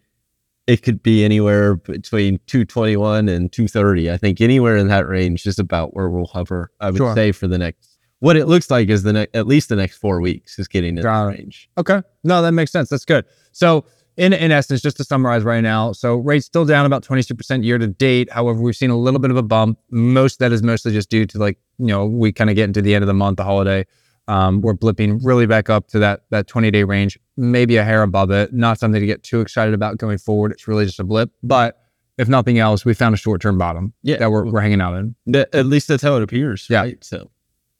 it 0.68 0.84
could 0.84 1.02
be 1.02 1.24
anywhere 1.24 1.76
between 1.76 2.40
221 2.46 3.30
and 3.30 3.52
230. 3.52 4.12
I 4.12 4.18
think 4.18 4.42
anywhere 4.42 4.76
in 4.76 4.90
that 4.90 5.08
range 5.08 5.46
is 5.48 5.58
about 5.58 5.96
where 5.96 6.10
we'll 6.10 6.28
hover. 6.28 6.72
I 6.80 6.92
would 6.92 6.98
Sure. 6.98 7.16
say 7.16 7.32
for 7.32 7.48
the 7.48 7.58
next. 7.58 7.98
What 8.20 8.36
it 8.36 8.48
looks 8.48 8.70
like 8.72 8.90
is 8.90 9.04
the 9.04 9.14
next, 9.14 9.36
at 9.36 9.48
least 9.48 9.70
the 9.70 9.76
next 9.76 9.98
four 9.98 10.20
weeks 10.20 10.58
is 10.60 10.68
getting 10.68 10.98
in 10.98 11.06
range. 11.06 11.70
Okay. 11.78 12.02
No, 12.24 12.42
that 12.42 12.52
makes 12.52 12.72
sense. 12.72 12.90
That's 12.90 13.06
good. 13.06 13.26
So 13.52 13.86
in 14.18 14.34
in 14.34 14.52
essence, 14.52 14.82
just 14.82 14.98
to 14.98 15.04
summarize 15.04 15.44
right 15.44 15.62
now, 15.62 15.92
so 15.92 16.16
rates 16.16 16.46
still 16.46 16.66
down 16.66 16.86
about 16.86 17.04
22% 17.04 17.64
year 17.64 17.78
to 17.78 17.88
date. 17.88 18.32
However, 18.32 18.60
we've 18.60 18.76
seen 18.76 18.90
a 18.90 18.98
little 18.98 19.20
bit 19.20 19.32
of 19.32 19.38
a 19.38 19.44
bump. 19.44 19.80
Most 19.92 20.34
of 20.34 20.38
that 20.40 20.52
is 20.52 20.64
mostly 20.64 20.92
just 20.92 21.10
due 21.10 21.26
to 21.28 21.38
like, 21.38 21.58
you 21.78 21.88
know, 21.88 22.06
we 22.06 22.32
kind 22.32 22.50
of 22.50 22.56
get 22.56 22.66
into 22.66 22.82
the 22.82 22.96
end 22.96 23.04
of 23.04 23.08
the 23.08 23.14
month, 23.14 23.38
the 23.38 23.44
holiday. 23.44 23.86
Um, 24.28 24.60
we're 24.62 24.74
blipping 24.74 25.20
really 25.24 25.46
back 25.46 25.70
up 25.70 25.88
to 25.90 26.00
that 26.00 26.24
that 26.32 26.48
20 26.48 26.70
day 26.72 26.84
range, 26.84 27.18
maybe 27.38 27.78
a 27.78 27.84
hair 27.84 28.02
above 28.02 28.32
it. 28.32 28.54
Not 28.54 28.80
something 28.80 29.00
to 29.00 29.08
get 29.08 29.24
too 29.24 29.40
excited 29.40 29.74
about 29.74 29.98
going 29.98 30.18
forward. 30.18 30.52
It's 30.52 30.68
really 30.68 30.86
just 30.86 31.00
a 31.00 31.04
blip. 31.04 31.32
But 31.44 31.80
if 32.18 32.28
nothing 32.28 32.58
else, 32.58 32.84
we 32.84 32.94
found 32.94 33.14
a 33.14 33.18
short 33.18 33.42
term 33.42 33.58
bottom 33.58 33.94
Yeah, 34.02 34.18
that 34.18 34.32
we're, 34.32 34.46
we're 34.52 34.62
hanging 34.62 34.82
out 34.82 34.96
in. 34.96 35.16
That- 35.28 35.54
at 35.54 35.68
least 35.68 35.88
that's 35.88 36.04
how 36.04 36.18
it 36.18 36.24
appears. 36.24 36.68
Yeah. 36.70 36.82
Right? 36.82 37.04
So 37.04 37.30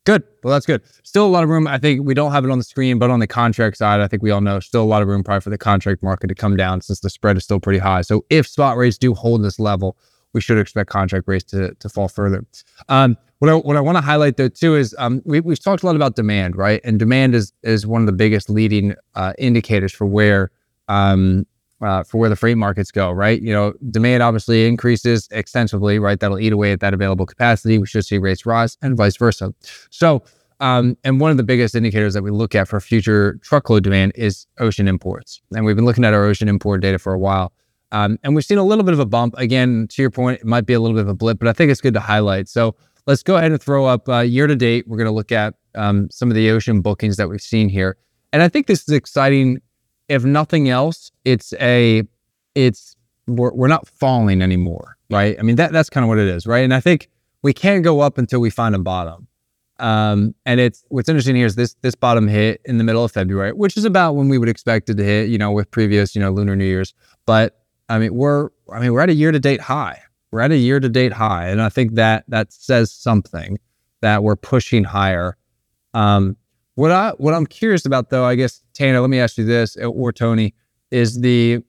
Good. 0.08 0.24
Well, 0.42 0.54
that's 0.54 0.66
good. 0.66 0.84
Still 1.04 1.26
a 1.26 1.28
lot 1.28 1.44
of 1.44 1.50
room. 1.50 1.68
I 1.68 1.78
think 1.78 2.06
we 2.06 2.14
don't 2.14 2.32
have 2.32 2.46
it 2.46 2.50
on 2.50 2.58
the 2.58 2.64
screen, 2.64 2.98
but 2.98 3.10
on 3.10 3.20
the 3.20 3.28
contract 3.28 3.76
side, 3.76 4.00
I 4.00 4.08
think 4.08 4.24
we 4.24 4.32
all 4.32 4.40
know 4.40 4.62
still 4.62 4.82
a 4.82 4.86
lot 4.86 5.02
of 5.02 5.10
room 5.10 5.22
probably 5.22 5.42
for 5.42 5.50
the 5.50 5.58
contract 5.58 6.02
market 6.02 6.28
to 6.28 6.34
come 6.34 6.56
down 6.56 6.80
since 6.80 7.02
the 7.02 7.10
spread 7.10 7.36
is 7.36 7.44
still 7.44 7.60
pretty 7.60 7.80
high. 7.80 8.00
So 8.04 8.24
if 8.30 8.48
spot 8.48 8.78
rates 8.78 8.98
do 8.98 9.14
hold 9.14 9.44
this 9.44 9.60
level, 9.60 9.98
we 10.32 10.40
should 10.40 10.60
expect 10.60 10.90
contract 10.90 11.28
rates 11.28 11.44
to, 11.52 11.74
to 11.76 11.90
fall 11.90 12.08
further. 12.08 12.46
Um, 12.88 13.18
what 13.40 13.52
I, 13.52 13.56
what 13.56 13.76
I 13.76 13.82
want 13.82 13.98
to 13.98 14.02
highlight 14.02 14.38
though 14.38 14.48
too 14.48 14.78
is 14.78 14.96
um, 14.98 15.22
we, 15.26 15.42
we've 15.42 15.62
talked 15.62 15.84
a 15.84 15.86
lot 15.86 15.98
about 15.98 16.16
demand, 16.16 16.56
right? 16.56 16.80
And 16.86 16.98
demand 16.98 17.36
is 17.36 17.52
is 17.64 17.86
one 17.86 18.02
of 18.02 18.06
the 18.06 18.14
biggest 18.14 18.50
leading 18.50 18.96
uh, 19.16 19.34
indicators 19.38 19.92
for 19.92 20.06
where 20.06 20.52
um, 20.88 21.46
uh, 21.82 22.04
for 22.04 22.18
where 22.18 22.30
the 22.30 22.36
freight 22.36 22.58
markets 22.58 22.92
go, 22.92 23.12
right? 23.12 23.42
You 23.42 23.54
know, 23.54 23.74
demand 23.90 24.24
obviously 24.24 24.68
increases 24.68 25.28
extensively, 25.32 26.00
right? 26.00 26.20
That'll 26.20 26.40
eat 26.40 26.54
away 26.54 26.72
at 26.72 26.80
that 26.80 26.94
available 26.94 27.26
capacity. 27.26 27.78
We 27.78 27.88
should 27.88 28.06
see 28.06 28.18
rates 28.18 28.46
rise 28.46 28.78
and 28.82 28.98
vice 28.98 29.18
versa. 29.18 29.54
So, 29.90 30.24
um, 30.60 30.98
and 31.04 31.20
one 31.20 31.30
of 31.30 31.38
the 31.38 31.44
biggest 31.44 31.76
indicators 31.76 32.14
that 32.16 32.24
we 32.24 32.32
look 32.32 32.56
at 32.56 32.68
for 32.68 32.80
future 32.80 33.40
truckload 33.44 33.84
demand 33.84 34.14
is 34.16 34.48
ocean 34.60 34.88
imports. 34.88 35.42
And 35.56 35.66
we've 35.66 35.76
been 35.76 35.86
looking 35.86 36.04
at 36.04 36.14
our 36.14 36.26
ocean 36.26 36.48
import 36.48 36.82
data 36.82 36.98
for 36.98 37.14
a 37.14 37.20
while. 37.20 37.54
Um, 37.92 38.18
and 38.24 38.36
we've 38.36 38.44
seen 38.44 38.58
a 38.58 38.64
little 38.64 38.84
bit 38.84 38.94
of 38.94 39.00
a 39.00 39.06
bump. 39.06 39.36
Again, 39.38 39.88
to 39.92 40.02
your 40.02 40.12
point, 40.12 40.42
it 40.42 40.46
might 40.46 40.66
be 40.66 40.74
a 40.74 40.80
little 40.80 40.96
bit 40.96 41.02
of 41.02 41.10
a 41.10 41.14
blip, 41.14 41.40
but 41.40 41.48
I 41.48 41.54
think 41.54 41.72
it's 41.72 41.80
good 41.80 41.94
to 41.94 42.00
highlight. 42.00 42.50
So 42.50 42.76
let's 43.06 43.24
go 43.24 43.38
ahead 43.38 43.52
and 43.52 43.62
throw 43.62 43.86
up 43.86 44.10
uh, 44.10 44.20
year 44.20 44.48
to 44.48 44.56
date. 44.56 44.88
We're 44.88 44.98
going 44.98 45.06
to 45.06 45.14
look 45.14 45.32
at 45.32 45.54
um, 45.76 46.10
some 46.10 46.30
of 46.30 46.36
the 46.36 46.50
ocean 46.50 46.82
bookings 46.82 47.18
that 47.18 47.30
we've 47.30 47.42
seen 47.42 47.70
here. 47.70 47.98
And 48.34 48.44
I 48.44 48.50
think 48.50 48.68
this 48.68 48.82
is 48.82 48.94
exciting. 48.94 49.62
If 50.10 50.24
nothing 50.24 50.70
else, 50.70 51.12
it's 51.26 51.54
a, 51.60 52.04
it's, 52.56 52.96
we're, 53.28 53.54
we're 53.54 53.68
not 53.68 53.88
falling 53.88 54.42
anymore, 54.42 54.98
right? 55.10 55.38
I 55.38 55.42
mean, 55.42 55.58
that 55.58 55.72
that's 55.72 55.90
kind 55.90 56.04
of 56.04 56.08
what 56.08 56.18
it 56.18 56.28
is, 56.28 56.48
right? 56.48 56.64
And 56.64 56.74
I 56.74 56.80
think 56.80 57.10
we 57.42 57.54
can't 57.54 57.84
go 57.84 58.00
up 58.00 58.18
until 58.18 58.40
we 58.40 58.50
find 58.50 58.74
a 58.74 58.80
bottom. 58.80 59.28
Um, 59.80 60.34
and 60.46 60.60
it's 60.60 60.84
what's 60.90 61.08
interesting 61.08 61.36
here 61.36 61.46
is 61.46 61.56
this 61.56 61.76
this 61.82 61.94
bottom 61.94 62.28
hit 62.28 62.62
in 62.66 62.78
the 62.78 62.84
middle 62.84 63.04
of 63.04 63.12
February, 63.12 63.52
which 63.52 63.78
is 63.78 63.86
about 63.86 64.14
when 64.14 64.28
we 64.28 64.38
would 64.38 64.50
expect 64.50 64.90
it 64.90 64.96
to 64.96 65.04
hit, 65.04 65.30
you 65.30 65.38
know, 65.38 65.52
with 65.52 65.70
previous, 65.70 66.16
you 66.16 66.22
know, 66.22 66.32
lunar 66.32 66.56
New 66.56 66.66
Year's. 66.66 66.94
But 67.26 67.60
I 67.90 68.00
mean, 68.00 68.16
we're 68.16 68.50
I 68.72 68.80
mean, 68.80 68.94
we're 68.94 69.02
at 69.02 69.10
a 69.10 69.14
year 69.14 69.32
to 69.32 69.40
date 69.40 69.62
high. 69.62 70.02
We're 70.32 70.42
at 70.42 70.52
a 70.52 70.58
year 70.58 70.80
to 70.80 70.90
date 70.90 71.14
high, 71.14 71.48
and 71.48 71.62
I 71.62 71.70
think 71.70 71.94
that 71.94 72.26
that 72.28 72.52
says 72.52 72.92
something 72.92 73.60
that 74.02 74.24
we're 74.24 74.36
pushing 74.36 74.84
higher. 74.84 75.38
Um, 75.94 76.38
what 76.78 76.92
I 76.92 77.10
what 77.18 77.34
I'm 77.34 77.46
curious 77.48 77.86
about 77.86 78.10
though, 78.12 78.24
I 78.24 78.36
guess 78.36 78.62
Tanner, 78.74 79.02
let 79.02 79.10
me 79.10 79.20
ask 79.20 79.38
you 79.38 79.46
this, 79.46 79.76
or 79.78 80.14
Tony, 80.14 80.54
is 80.92 81.20
the 81.22 81.62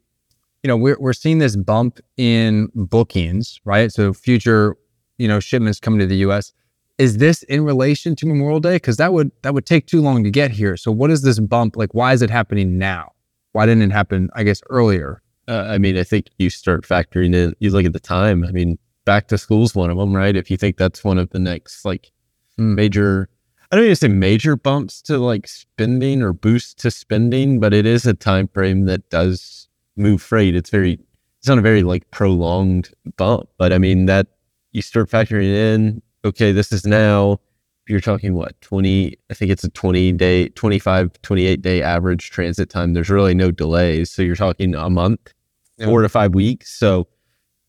you 0.63 0.69
know 0.69 0.77
we're 0.77 0.99
we're 1.01 1.13
seeing 1.15 1.39
this 1.39 1.57
bump 1.57 1.99
in 2.17 2.69
bookings, 2.75 3.59
right? 3.65 3.91
So 3.91 4.13
future 4.13 4.77
you 5.17 5.27
know 5.27 5.41
shipments 5.41 5.81
coming 5.81 5.99
to 6.01 6.07
the 6.07 6.17
U.S. 6.19 6.53
Is 6.99 7.17
this 7.19 7.43
in 7.45 7.65
relation 7.65 8.17
to 8.17 8.27
Memorial 8.27 8.61
Day? 8.61 8.77
Because 8.77 8.99
that 8.99 9.13
would 9.13 9.33
that 9.43 9.55
would 9.55 9.67
take 9.67 9.87
too 9.87 10.01
long 10.03 10.25
to 10.25 10.31
get 10.31 10.51
here. 10.51 10.77
So 10.77 10.93
what 10.93 11.11
is 11.11 11.23
this 11.23 11.39
bump 11.41 11.77
like? 11.77 11.95
Why 11.95 12.13
is 12.13 12.23
it 12.23 12.29
happening 12.31 12.77
now? 12.77 13.13
Why 13.53 13.65
didn't 13.67 13.83
it 13.85 13.93
happen? 13.93 14.29
I 14.35 14.43
guess 14.43 14.61
earlier. 14.69 15.23
Uh, 15.49 15.67
I 15.71 15.79
mean, 15.79 15.97
I 15.97 16.05
think 16.05 16.27
you 16.39 16.51
start 16.51 16.85
factoring 16.85 17.35
in. 17.35 17.55
You 17.61 17.71
look 17.71 17.87
at 17.87 17.95
the 17.95 18.01
time. 18.01 18.45
I 18.45 18.51
mean, 18.51 18.79
back 19.07 19.29
to 19.29 19.39
school's 19.39 19.75
one 19.75 19.89
of 19.91 19.97
them, 19.97 20.15
right? 20.15 20.37
If 20.37 20.51
you 20.51 20.59
think 20.59 20.77
that's 20.77 21.03
one 21.03 21.17
of 21.19 21.31
the 21.31 21.39
next 21.39 21.85
like 21.87 22.13
Hmm. 22.59 22.75
major, 22.75 23.29
I 23.71 23.77
don't 23.77 23.85
even 23.85 23.97
say 23.97 24.09
major 24.09 24.57
bumps 24.57 25.03
to 25.03 25.19
like 25.19 25.47
spending 25.47 26.23
or 26.23 26.33
boost 26.33 26.79
to 26.81 26.91
spending, 26.91 27.61
but 27.61 27.75
it 27.75 27.85
is 27.85 28.07
a 28.07 28.15
time 28.15 28.49
frame 28.49 28.87
that 28.87 29.11
does 29.11 29.69
move 29.97 30.23
freight. 30.23 30.55
It's 30.57 30.71
very 30.71 30.99
it's 31.39 31.49
not 31.49 31.59
a 31.59 31.63
very 31.63 31.83
like 31.83 32.11
prolonged 32.11 32.91
bump, 33.17 33.49
but 33.59 33.73
I 33.73 33.79
mean 33.79 34.07
that 34.07 34.27
you 34.73 34.81
start 34.83 35.11
factoring 35.11 35.45
in, 35.45 36.03
okay, 36.25 36.53
this 36.53 36.73
is 36.73 36.85
now 36.87 37.41
you're 37.89 38.01
talking 38.01 38.35
what 38.35 38.61
20 38.61 39.17
i 39.31 39.35
think 39.35 39.51
it's 39.51 39.65
a 39.65 39.71
20 39.71 40.13
day 40.13 40.51
25 40.51 41.11
28 41.23 41.63
day 41.63 41.81
average 41.81 42.29
transit 42.31 42.69
time 42.69 42.93
there's 42.93 43.09
really 43.09 43.33
no 43.33 43.51
delays 43.51 44.11
so 44.11 44.21
you're 44.21 44.37
talking 44.37 44.75
a 44.75 44.91
month 44.91 45.33
Yeah. 45.79 45.87
four 45.87 46.03
to 46.03 46.09
five 46.11 46.35
weeks 46.35 46.71
so 46.71 47.09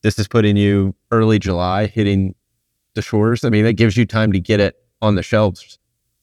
this 0.03 0.19
is 0.19 0.27
putting 0.27 0.57
you 0.57 0.93
early 1.11 1.39
july 1.39 1.85
hitting 1.85 2.35
the 2.95 3.01
shores 3.01 3.45
i 3.45 3.49
mean 3.49 3.63
that 3.63 3.75
gives 3.75 3.95
you 3.95 4.05
time 4.05 4.33
to 4.33 4.41
get 4.41 4.59
it 4.59 4.75
on 5.01 5.15
the 5.15 5.23
shelves 5.23 5.79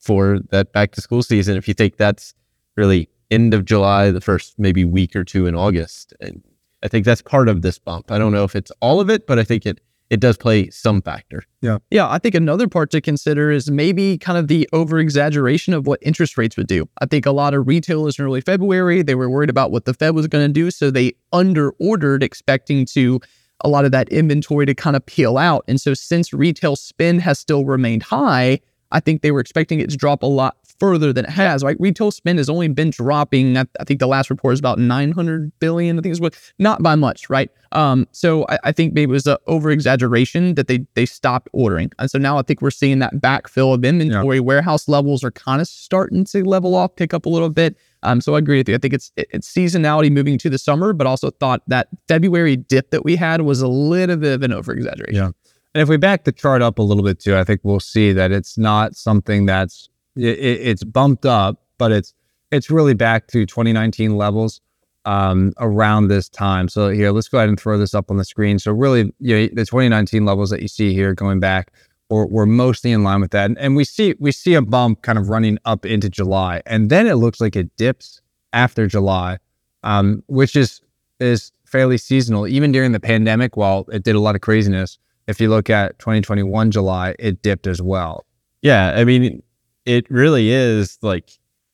for 0.07 0.39
that 0.51 0.73
back 0.73 0.93
to 0.93 1.01
school 1.01 1.23
season 1.23 1.57
if 1.57 1.67
you 1.67 1.75
think 1.75 1.97
that's 1.97 2.33
really 2.77 3.09
end 3.31 3.53
of 3.53 3.65
july 3.65 4.11
the 4.11 4.21
first 4.21 4.59
maybe 4.59 4.85
week 4.85 5.17
or 5.17 5.25
two 5.25 5.47
in 5.47 5.55
august 5.55 6.15
and 6.21 6.43
i 6.83 6.89
think 6.89 7.05
that's 7.05 7.23
part 7.23 7.49
of 7.49 7.63
this 7.63 7.79
bump 7.79 8.11
i 8.13 8.19
don't 8.19 8.33
know 8.33 8.45
if 8.45 8.55
it's 8.55 8.71
all 8.81 9.01
of 9.01 9.11
it 9.11 9.27
but 9.27 9.39
i 9.39 9.45
think 9.45 9.67
it 9.67 9.81
it 10.09 10.21
does 10.21 10.37
play 10.37 10.71
some 10.71 11.03
factor 11.03 11.43
Yeah, 11.63 11.79
Yeah. 11.91 12.09
I 12.09 12.19
think 12.19 12.37
another 12.37 12.69
part 12.69 12.91
to 12.93 13.01
consider 13.01 13.51
is 13.51 13.71
maybe 13.71 14.19
kind 14.19 14.39
of 14.39 14.47
the 14.47 14.69
over 14.73 15.01
exaggeration 15.01 15.75
of 15.75 15.89
what 15.89 15.99
interest 16.01 16.39
rates 16.39 16.57
would 16.57 16.69
do. 16.69 16.89
I 17.01 17.07
think 17.07 17.27
a 17.27 17.33
lot 17.33 17.55
of 17.55 17.67
retailers 17.67 18.17
in 18.17 18.25
early 18.25 18.41
February, 18.41 19.03
they 19.03 19.17
were 19.17 19.29
worried 19.29 19.51
about 19.51 19.73
what 19.73 19.85
the 19.85 19.95
Fed 19.95 20.15
was 20.15 20.29
going 20.29 20.47
to 20.47 20.53
do. 20.53 20.71
So 20.71 20.93
they 20.93 21.15
under 21.33 21.73
ordered, 21.81 22.23
expecting 22.23 22.87
to 22.95 23.21
a 23.63 23.69
lot 23.69 23.85
of 23.85 23.91
that 23.91 24.09
inventory 24.11 24.65
to 24.67 24.77
kind 24.77 24.95
of 24.95 25.05
peel 25.07 25.39
out. 25.39 25.65
And 25.67 25.81
so 25.81 25.93
since 25.93 26.33
retail 26.33 26.77
spend 26.77 27.23
has 27.23 27.41
still 27.41 27.65
remained 27.65 28.05
high, 28.05 28.61
I 28.93 29.00
think 29.00 29.23
they 29.23 29.31
were 29.33 29.40
expecting 29.40 29.81
it 29.81 29.90
to 29.90 29.97
drop 29.97 30.23
a 30.23 30.26
lot 30.26 30.57
further 30.78 31.12
than 31.12 31.25
it 31.25 31.31
has, 31.31 31.64
right? 31.64 31.76
Retail 31.81 32.11
spend 32.11 32.38
has 32.38 32.49
only 32.50 32.69
been 32.69 32.90
dropping. 32.90 33.57
I, 33.57 33.64
I 33.81 33.85
think 33.85 33.99
the 33.99 34.07
last 34.07 34.28
report 34.31 34.52
is 34.55 34.59
about 34.61 34.78
900 34.78 35.50
billion. 35.59 35.99
I 35.99 36.02
think 36.02 36.12
it's 36.12 36.21
what, 36.21 36.37
not 36.59 36.83
by 36.83 36.95
much, 36.95 37.28
right? 37.31 37.50
Um, 37.73 38.07
so 38.12 38.45
I, 38.49 38.59
I 38.64 38.73
think 38.73 38.93
maybe 38.95 39.11
it 39.11 39.14
was 39.14 39.26
an 39.26 39.38
over 39.47 39.71
exaggeration 39.71 40.55
that 40.55 40.69
they 40.69 40.87
they 40.95 41.05
stopped 41.07 41.49
ordering, 41.52 41.90
and 41.99 42.11
so 42.11 42.16
now 42.19 42.38
I 42.38 42.43
think 42.43 42.62
we're 42.62 42.71
seeing 42.71 43.00
that 43.00 43.14
backfill 43.16 43.75
of 43.75 43.85
inventory. 43.85 44.38
Warehouse 44.40 44.87
levels 44.88 45.25
are 45.25 45.31
kind 45.33 45.61
of 45.61 45.66
starting 45.66 46.25
to 46.26 46.45
level 46.45 46.75
off, 46.75 46.95
pick 46.97 47.12
up 47.12 47.26
a 47.26 47.28
little 47.28 47.50
bit. 47.50 47.76
Um, 48.02 48.21
so 48.21 48.35
I 48.37 48.38
agree 48.38 48.59
with 48.59 48.69
you. 48.69 48.76
I 48.76 48.78
think 48.78 48.95
it's 48.95 49.11
it- 49.16 49.26
it's 49.33 49.52
seasonality 49.52 50.12
moving 50.12 50.38
to 50.38 50.49
the 50.50 50.59
summer, 50.59 50.93
but 50.93 51.07
also 51.09 51.31
thought 51.31 51.62
that 51.66 51.88
February 52.07 52.57
dip 52.57 52.90
that 52.90 53.05
we 53.05 53.16
had 53.16 53.40
was 53.40 53.61
a 53.62 53.69
little 53.69 54.16
bit 54.16 54.33
of 54.35 54.43
an 54.43 54.52
over 54.52 54.73
exaggeration. 54.73 55.14
Yeah. 55.16 55.31
And 55.76 55.83
if 55.83 55.90
we 55.90 55.99
back 55.99 56.25
the 56.25 56.33
chart 56.33 56.62
up 56.62 56.78
a 56.78 56.83
little 56.83 57.04
bit 57.04 57.21
too, 57.21 57.37
I 57.37 57.45
think 57.45 57.61
we'll 57.62 57.80
see 57.80 58.11
that 58.14 58.33
it's 58.33 58.56
not 58.56 58.97
something 58.97 59.45
that's 59.45 59.90
it, 60.16 60.38
it's 60.40 60.83
bumped 60.83 61.26
up, 61.26 61.61
but 61.76 61.92
it's 61.92 62.14
it's 62.50 62.71
really 62.71 62.95
back 62.95 63.26
to 63.26 63.45
2019 63.45 64.16
levels 64.16 64.62
um, 65.04 65.52
around 65.59 66.09
this 66.09 66.30
time. 66.30 66.71
So 66.71 66.88
here, 66.88 67.11
let's 67.11 67.28
go 67.28 67.37
ahead 67.37 67.50
and 67.50 67.61
throw 67.61 67.76
this 67.76 67.92
up 67.92 68.11
on 68.11 68.16
the 68.16 68.25
screen. 68.25 68.59
So 68.59 68.73
really, 68.73 69.12
you 69.21 69.37
know, 69.37 69.49
the 69.49 69.66
2019 69.66 70.25
levels 70.25 70.49
that 70.49 70.62
you 70.62 70.68
see 70.68 70.95
here 70.95 71.12
going 71.12 71.40
back, 71.40 71.71
we're, 72.09 72.25
we're 72.25 72.47
mostly 72.47 72.90
in 72.90 73.04
line 73.04 73.21
with 73.21 73.33
that, 73.33 73.45
and, 73.45 73.59
and 73.59 73.76
we 73.76 73.85
see 73.85 74.14
we 74.18 74.33
see 74.33 74.54
a 74.54 74.62
bump 74.62 75.02
kind 75.02 75.18
of 75.18 75.28
running 75.28 75.59
up 75.66 75.85
into 75.85 76.09
July, 76.09 76.62
and 76.64 76.88
then 76.88 77.06
it 77.06 77.16
looks 77.16 77.38
like 77.38 77.54
it 77.54 77.76
dips 77.76 78.23
after 78.54 78.87
July, 78.87 79.37
um, 79.83 80.23
which 80.28 80.56
is 80.56 80.80
is 81.21 81.52
fairly 81.66 81.99
seasonal. 81.99 82.47
Even 82.47 82.73
during 82.73 82.92
the 82.92 83.00
pandemic, 83.00 83.59
while 83.59 83.85
it 83.92 84.04
did 84.04 84.14
a 84.14 84.21
lot 84.21 84.35
of 84.37 84.40
craziness, 84.40 84.97
if 85.26 85.40
you 85.40 85.49
look 85.49 85.71
at 85.71 85.99
2021 85.99 86.71
July, 86.71 87.14
it 87.18 87.42
dipped 87.42 87.66
as 87.66 87.80
well. 87.83 88.26
Yeah, 88.62 88.95
I 88.97 89.04
mean, 89.04 89.42
it 89.85 90.11
really 90.11 90.50
is 90.50 90.99
like 91.02 91.30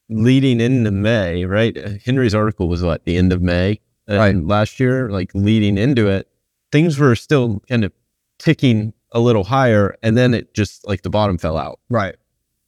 leading 0.08 0.60
into 0.60 0.90
May, 0.90 1.44
right? 1.44 1.76
Henry's 2.04 2.34
article 2.34 2.68
was 2.68 2.82
what 2.82 3.04
the 3.04 3.16
end 3.16 3.32
of 3.32 3.40
May 3.40 3.80
uh, 4.10 4.16
Right. 4.16 4.36
last 4.36 4.78
year, 4.80 5.10
like 5.10 5.30
leading 5.34 5.78
into 5.78 6.08
it. 6.08 6.28
Things 6.70 6.98
were 6.98 7.14
still 7.14 7.60
kind 7.68 7.84
of 7.84 7.92
ticking 8.38 8.92
a 9.12 9.20
little 9.20 9.44
higher, 9.44 9.96
and 10.02 10.16
then 10.16 10.34
it 10.34 10.54
just 10.54 10.86
like 10.86 11.02
the 11.02 11.10
bottom 11.10 11.38
fell 11.38 11.56
out. 11.58 11.78
Right. 11.90 12.16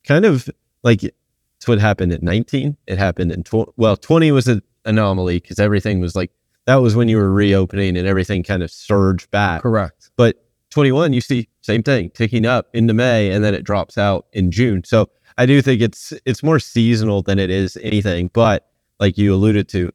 Kind 0.07 0.25
of 0.27 0.49
like 0.83 1.03
it's 1.03 1.67
what 1.67 1.79
happened 1.79 2.13
at 2.13 2.23
19. 2.23 2.77
It 2.87 2.99
happened 2.99 3.33
in 3.33 3.43
tw- 3.43 3.73
well, 3.77 3.97
20 3.97 4.31
was 4.33 4.47
an 4.49 4.63
anomaly 4.85 5.41
because 5.41 5.59
everything 5.59 6.01
was 6.01 6.15
like 6.15 6.31
that 6.67 6.77
was 6.77 6.95
when 6.97 7.09
you 7.09 7.17
were 7.17 7.33
reopening 7.33 7.97
and 7.97 8.07
everything 8.07 8.43
kind 8.43 8.63
of 8.63 8.71
surged 8.71 9.31
back. 9.31 9.63
Correct. 9.63 10.11
But 10.17 10.44
21, 10.75 11.13
you 11.13 11.21
see 11.21 11.49
same 11.61 11.83
thing 11.83 12.11
ticking 12.11 12.45
up 12.45 12.67
into 12.75 12.93
May 12.93 13.31
and 13.31 13.45
then 13.45 13.55
it 13.55 13.63
drops 13.63 13.97
out 13.97 14.27
in 14.33 14.51
June. 14.51 14.83
So 14.85 15.09
I 15.39 15.47
do 15.47 15.63
think 15.63 15.81
it's 15.81 16.13
it's 16.27 16.43
more 16.43 16.59
seasonal 16.59 17.23
than 17.23 17.39
it 17.39 17.49
is 17.49 17.79
anything. 17.81 18.29
But 18.33 18.69
like 18.99 19.17
you 19.17 19.33
alluded 19.33 19.69
to, 19.69 19.93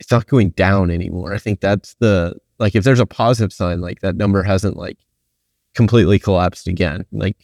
it's 0.00 0.10
not 0.10 0.26
going 0.26 0.50
down 0.50 0.90
anymore. 0.90 1.34
I 1.34 1.38
think 1.38 1.60
that's 1.60 1.94
the 2.00 2.34
like 2.58 2.74
if 2.74 2.82
there's 2.82 2.98
a 2.98 3.06
positive 3.06 3.52
sign, 3.52 3.82
like 3.82 4.00
that 4.00 4.16
number 4.16 4.42
hasn't 4.42 4.76
like 4.76 4.98
completely 5.74 6.18
collapsed 6.18 6.66
again. 6.66 7.04
Like 7.12 7.36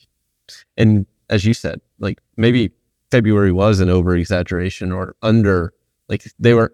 and 0.78 1.06
as 1.28 1.44
you 1.44 1.52
said, 1.52 1.78
like 1.98 2.20
maybe 2.38 2.72
February 3.10 3.52
was 3.52 3.80
an 3.80 3.90
over 3.90 4.16
exaggeration 4.16 4.92
or 4.92 5.14
under 5.20 5.74
like 6.08 6.24
they 6.38 6.54
were 6.54 6.72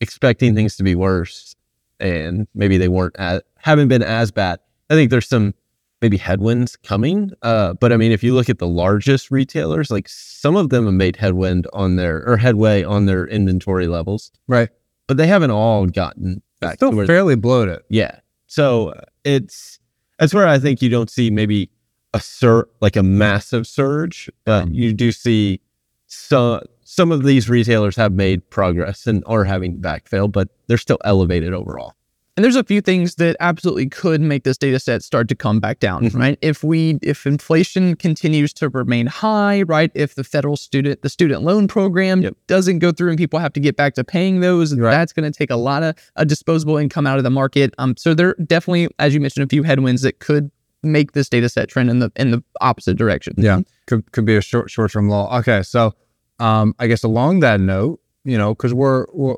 expecting 0.00 0.54
things 0.54 0.76
to 0.76 0.82
be 0.82 0.94
worse 0.94 1.56
and 1.98 2.46
maybe 2.54 2.76
they 2.76 2.88
weren't 2.88 3.16
as, 3.18 3.40
haven't 3.56 3.88
been 3.88 4.02
as 4.02 4.30
bad. 4.30 4.60
I 4.90 4.94
think 4.94 5.10
there's 5.10 5.28
some 5.28 5.54
maybe 6.02 6.16
headwinds 6.16 6.76
coming. 6.76 7.30
Uh, 7.42 7.74
but 7.74 7.92
I 7.92 7.96
mean, 7.96 8.10
if 8.12 8.22
you 8.22 8.34
look 8.34 8.48
at 8.50 8.58
the 8.58 8.66
largest 8.66 9.30
retailers, 9.30 9.90
like 9.90 10.08
some 10.08 10.56
of 10.56 10.70
them 10.70 10.86
have 10.86 10.94
made 10.94 11.16
headwind 11.16 11.66
on 11.72 11.96
their 11.96 12.26
or 12.28 12.36
headway 12.36 12.82
on 12.82 13.06
their 13.06 13.26
inventory 13.26 13.86
levels, 13.86 14.32
Right. 14.48 14.70
but 15.06 15.16
they 15.16 15.26
haven't 15.26 15.50
all 15.50 15.86
gotten 15.86 16.42
back 16.60 16.76
Still 16.76 16.90
to 16.90 16.96
where. 16.96 17.06
fairly 17.06 17.36
bloated. 17.36 17.80
Yeah. 17.88 18.18
So 18.46 18.88
uh, 18.90 19.00
it's 19.24 19.78
that's 20.18 20.34
where 20.34 20.46
I 20.48 20.58
think 20.58 20.82
you 20.82 20.88
don't 20.88 21.08
see 21.10 21.30
maybe 21.30 21.70
a 22.12 22.20
sur 22.20 22.66
like 22.80 22.96
a 22.96 23.02
massive 23.02 23.66
surge, 23.66 24.28
but 24.44 24.72
you 24.74 24.92
do 24.92 25.12
see 25.12 25.60
some 26.06 26.62
some 26.82 27.12
of 27.12 27.22
these 27.22 27.48
retailers 27.48 27.94
have 27.96 28.12
made 28.12 28.48
progress 28.50 29.06
and 29.06 29.22
are 29.26 29.44
having 29.44 29.78
backfill, 29.78 30.30
but 30.32 30.48
they're 30.66 30.76
still 30.78 30.98
elevated 31.04 31.52
overall. 31.54 31.94
And 32.40 32.44
there's 32.46 32.56
a 32.56 32.64
few 32.64 32.80
things 32.80 33.16
that 33.16 33.36
absolutely 33.38 33.86
could 33.90 34.22
make 34.22 34.44
this 34.44 34.56
data 34.56 34.78
set 34.78 35.02
start 35.02 35.28
to 35.28 35.34
come 35.34 35.60
back 35.60 35.78
down, 35.78 36.04
Mhm. 36.04 36.14
right? 36.18 36.38
If 36.40 36.64
we 36.64 36.98
if 37.02 37.26
inflation 37.26 37.96
continues 37.96 38.54
to 38.54 38.70
remain 38.70 39.08
high, 39.08 39.60
right? 39.64 39.90
If 39.94 40.14
the 40.14 40.24
federal 40.24 40.56
student 40.56 41.02
the 41.02 41.10
student 41.10 41.42
loan 41.42 41.68
program 41.68 42.22
Yep. 42.22 42.34
doesn't 42.46 42.78
go 42.78 42.92
through 42.92 43.10
and 43.10 43.18
people 43.18 43.38
have 43.40 43.52
to 43.52 43.60
get 43.60 43.76
back 43.76 43.92
to 43.96 44.04
paying 44.04 44.40
those, 44.40 44.74
Right. 44.74 44.90
that's 44.90 45.12
going 45.12 45.30
to 45.30 45.36
take 45.38 45.50
a 45.50 45.56
lot 45.56 45.82
of 45.82 45.94
uh, 46.16 46.24
disposable 46.24 46.78
income 46.78 47.06
out 47.06 47.18
of 47.18 47.24
the 47.24 47.30
market. 47.30 47.74
Um, 47.76 47.94
so 47.98 48.14
there 48.14 48.28
are 48.28 48.36
definitely, 48.42 48.88
as 48.98 49.12
you 49.12 49.20
mentioned, 49.20 49.44
a 49.44 49.48
few 49.48 49.62
headwinds 49.62 50.00
that 50.00 50.20
could 50.20 50.50
make 50.82 51.12
this 51.12 51.28
data 51.28 51.50
set 51.50 51.68
trend 51.68 51.90
in 51.90 51.98
the 51.98 52.10
in 52.16 52.30
the 52.30 52.42
opposite 52.62 52.96
direction. 52.96 53.34
Yeah. 53.36 53.60
Could 53.86 54.10
could 54.12 54.24
be 54.24 54.36
a 54.36 54.40
short 54.40 54.70
short 54.70 54.92
term 54.92 55.10
lull. 55.10 55.28
Okay. 55.40 55.62
So 55.62 55.92
um 56.38 56.74
I 56.78 56.86
guess 56.86 57.02
along 57.04 57.40
that 57.40 57.60
note, 57.60 58.00
you 58.24 58.38
know, 58.38 58.54
because 58.54 58.72
we're 58.72 59.04
we're 59.12 59.36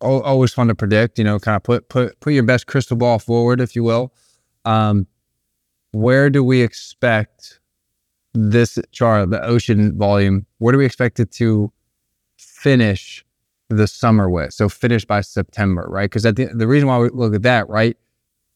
always 0.00 0.52
fun 0.52 0.68
to 0.68 0.74
predict, 0.74 1.18
you 1.18 1.24
know, 1.24 1.38
kind 1.38 1.56
of 1.56 1.62
put 1.62 1.88
put 1.88 2.18
put 2.20 2.32
your 2.32 2.42
best 2.42 2.66
crystal 2.66 2.96
ball 2.96 3.18
forward, 3.18 3.60
if 3.60 3.76
you 3.76 3.82
will. 3.84 4.12
Um 4.64 5.06
where 5.92 6.30
do 6.30 6.44
we 6.44 6.62
expect 6.62 7.60
this 8.32 8.78
chart, 8.92 9.30
the 9.30 9.44
ocean 9.44 9.96
volume, 9.98 10.46
where 10.58 10.72
do 10.72 10.78
we 10.78 10.84
expect 10.86 11.18
it 11.18 11.32
to 11.32 11.72
finish 12.36 13.24
the 13.68 13.86
summer 13.86 14.30
with? 14.30 14.52
So 14.54 14.68
finish 14.68 15.04
by 15.04 15.20
September, 15.20 15.86
right? 15.88 16.08
Because 16.08 16.22
the, 16.22 16.50
the 16.54 16.68
reason 16.68 16.88
why 16.88 16.98
we 16.98 17.08
look 17.08 17.34
at 17.34 17.42
that, 17.42 17.68
right? 17.68 17.96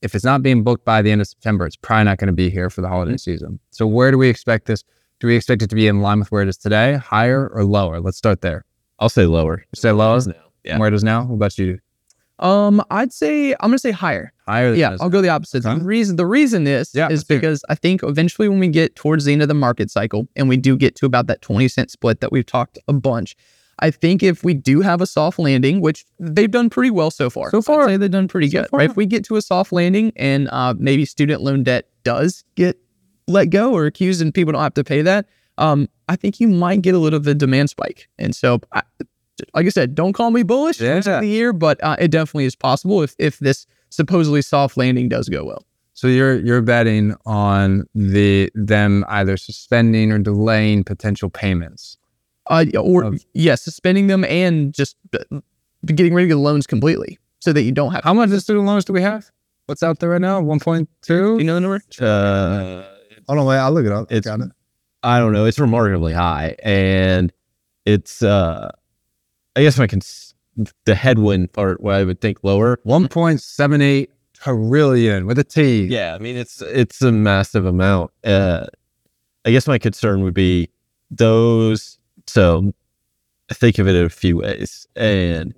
If 0.02 0.14
it's 0.14 0.24
not 0.24 0.42
being 0.42 0.62
booked 0.62 0.84
by 0.84 1.02
the 1.02 1.10
end 1.10 1.22
of 1.22 1.26
September, 1.26 1.66
it's 1.66 1.76
probably 1.76 2.04
not 2.04 2.18
going 2.18 2.26
to 2.26 2.34
be 2.34 2.50
here 2.50 2.68
for 2.70 2.82
the 2.82 2.88
holiday 2.88 3.16
season. 3.16 3.58
So 3.70 3.86
where 3.86 4.10
do 4.10 4.18
we 4.18 4.28
expect 4.28 4.66
this? 4.66 4.84
Do 5.18 5.26
we 5.26 5.36
expect 5.36 5.62
it 5.62 5.70
to 5.70 5.76
be 5.76 5.86
in 5.86 6.02
line 6.02 6.18
with 6.18 6.30
where 6.30 6.42
it 6.42 6.48
is 6.48 6.58
today, 6.58 6.94
higher 6.94 7.48
or 7.48 7.64
lower? 7.64 8.00
Let's 8.00 8.18
start 8.18 8.42
there. 8.42 8.64
I'll 8.98 9.08
say 9.08 9.24
lower. 9.26 9.58
You 9.58 9.76
say 9.76 9.92
lower. 9.92 10.20
now. 10.26 10.34
Yeah. 10.64 10.78
Where 10.78 10.88
it 10.88 10.94
is 10.94 11.04
now? 11.04 11.24
What 11.24 11.34
about 11.36 11.58
you? 11.58 11.78
Um, 12.40 12.82
I'd 12.90 13.12
say 13.12 13.52
I'm 13.52 13.70
gonna 13.70 13.78
say 13.78 13.92
higher. 13.92 14.32
Higher. 14.46 14.70
Than 14.70 14.80
Yeah, 14.80 14.96
I'll 15.00 15.08
go 15.08 15.20
the 15.22 15.28
opposite. 15.28 15.64
Okay. 15.64 15.78
The 15.78 15.84
reason 15.84 16.16
the 16.16 16.26
reason 16.26 16.66
is 16.66 16.90
Yeah, 16.94 17.08
is 17.08 17.22
it. 17.22 17.28
because 17.28 17.62
I 17.68 17.74
think 17.76 18.02
eventually 18.02 18.48
when 18.48 18.58
we 18.58 18.68
get 18.68 18.96
towards 18.96 19.24
the 19.24 19.32
end 19.32 19.42
of 19.42 19.48
the 19.48 19.54
market 19.54 19.90
cycle 19.90 20.26
and 20.34 20.48
we 20.48 20.56
do 20.56 20.76
get 20.76 20.96
to 20.96 21.06
about 21.06 21.28
that 21.28 21.42
20 21.42 21.68
cent 21.68 21.90
split 21.92 22.20
that 22.20 22.32
we've 22.32 22.44
talked 22.44 22.76
a 22.88 22.92
bunch, 22.92 23.36
I 23.78 23.90
think 23.92 24.22
if 24.24 24.42
we 24.42 24.52
do 24.52 24.80
have 24.80 25.00
a 25.00 25.06
soft 25.06 25.38
landing, 25.38 25.80
which 25.80 26.04
they've 26.18 26.50
done 26.50 26.70
pretty 26.70 26.90
well 26.90 27.10
so 27.12 27.30
far. 27.30 27.50
So 27.50 27.62
far. 27.62 27.82
I'd 27.82 27.86
say 27.86 27.96
they've 27.98 28.10
done 28.10 28.26
pretty 28.28 28.48
So 28.50 28.62
good. 28.62 28.70
far. 28.70 28.78
Right? 28.78 28.90
If 28.90 28.96
we 28.96 29.06
get 29.06 29.24
to 29.26 29.36
a 29.36 29.42
soft 29.42 29.70
landing 29.72 30.12
and 30.16 30.48
uh, 30.50 30.74
maybe 30.76 31.04
student 31.04 31.40
loan 31.40 31.62
debt 31.62 31.88
does 32.02 32.42
get 32.56 32.76
let 33.28 33.46
go 33.50 33.72
or 33.72 33.86
accused 33.86 34.20
and 34.20 34.34
people 34.34 34.52
don't 34.52 34.62
have 34.62 34.74
to 34.74 34.84
pay 34.84 35.02
that, 35.02 35.26
um, 35.58 35.88
I 36.08 36.16
think 36.16 36.40
you 36.40 36.48
might 36.48 36.82
get 36.82 36.94
a 36.96 36.98
little 36.98 37.20
bit 37.20 37.30
of 37.30 37.36
a 37.36 37.38
demand 37.38 37.70
spike. 37.70 38.08
And 38.18 38.34
so 38.34 38.60
I, 38.72 38.82
like 39.54 39.66
I 39.66 39.68
said, 39.70 39.94
don't 39.94 40.12
call 40.12 40.30
me 40.30 40.42
bullish 40.42 40.78
for 40.78 40.84
Yeah. 40.84 41.00
the 41.20 41.26
year, 41.26 41.52
but 41.52 41.82
uh, 41.82 41.96
it 41.98 42.10
definitely 42.10 42.44
is 42.46 42.54
possible 42.56 43.02
if 43.02 43.14
if 43.18 43.38
this 43.38 43.66
supposedly 43.90 44.42
soft 44.42 44.76
landing 44.76 45.08
does 45.08 45.28
go 45.28 45.44
well. 45.44 45.64
So 45.94 46.08
you're 46.08 46.36
you're 46.40 46.62
betting 46.62 47.14
on 47.26 47.84
the 47.94 48.50
them 48.54 49.04
either 49.08 49.36
suspending 49.36 50.10
or 50.12 50.18
delaying 50.18 50.84
potential 50.84 51.30
payments. 51.30 51.96
Uh, 52.46 52.64
or 52.78 53.04
Of- 53.04 53.24
yes, 53.32 53.62
suspending 53.62 54.08
them 54.08 54.24
and 54.24 54.74
just 54.74 54.96
uh, 55.14 55.40
getting 55.86 56.12
rid 56.12 56.24
of 56.24 56.28
the 56.30 56.36
loans 56.36 56.66
completely, 56.66 57.18
so 57.40 57.52
that 57.52 57.62
you 57.62 57.72
don't 57.72 57.92
have. 57.92 58.04
How 58.04 58.12
much 58.12 58.30
student 58.30 58.66
loans 58.66 58.84
do 58.84 58.92
we 58.92 59.00
have? 59.02 59.30
What's 59.66 59.82
out 59.82 59.98
there 60.00 60.10
right 60.10 60.20
now? 60.20 60.40
One 60.42 60.60
point 60.60 60.88
two. 61.00 61.36
you 61.38 61.44
know 61.44 61.54
the 61.54 61.60
number? 61.60 61.80
Uh, 62.00 62.82
Hold 63.28 63.38
on, 63.38 63.46
wait. 63.46 63.56
I'll 63.56 63.72
look 63.72 63.86
it 63.86 63.92
up. 63.92 64.12
It's- 64.12 64.38
I 65.02 65.18
don't 65.18 65.32
know. 65.32 65.44
It's 65.46 65.58
remarkably 65.58 66.12
high, 66.12 66.56
and 66.62 67.32
it's. 67.86 68.22
uh 68.22 68.70
I 69.56 69.62
guess 69.62 69.78
my 69.78 69.86
cons- 69.86 70.34
the 70.84 70.94
headwind 70.94 71.52
part, 71.52 71.80
where 71.80 71.94
I 71.96 72.04
would 72.04 72.20
think 72.20 72.38
lower. 72.44 72.78
one 72.84 73.08
point 73.08 73.40
seven 73.40 73.80
eight 73.82 74.10
trillion 74.34 75.26
with 75.26 75.38
a 75.38 75.44
T. 75.44 75.84
Yeah, 75.84 76.14
I 76.14 76.18
mean 76.18 76.36
it's 76.36 76.60
it's 76.62 77.02
a 77.02 77.12
massive 77.12 77.66
amount. 77.66 78.10
Uh, 78.24 78.66
I 79.44 79.50
guess 79.50 79.66
my 79.66 79.78
concern 79.78 80.22
would 80.22 80.34
be 80.34 80.68
those. 81.10 81.98
So 82.26 82.72
I 83.50 83.54
think 83.54 83.78
of 83.78 83.86
it 83.88 83.94
in 83.94 84.04
a 84.04 84.08
few 84.10 84.38
ways, 84.38 84.86
and 84.96 85.54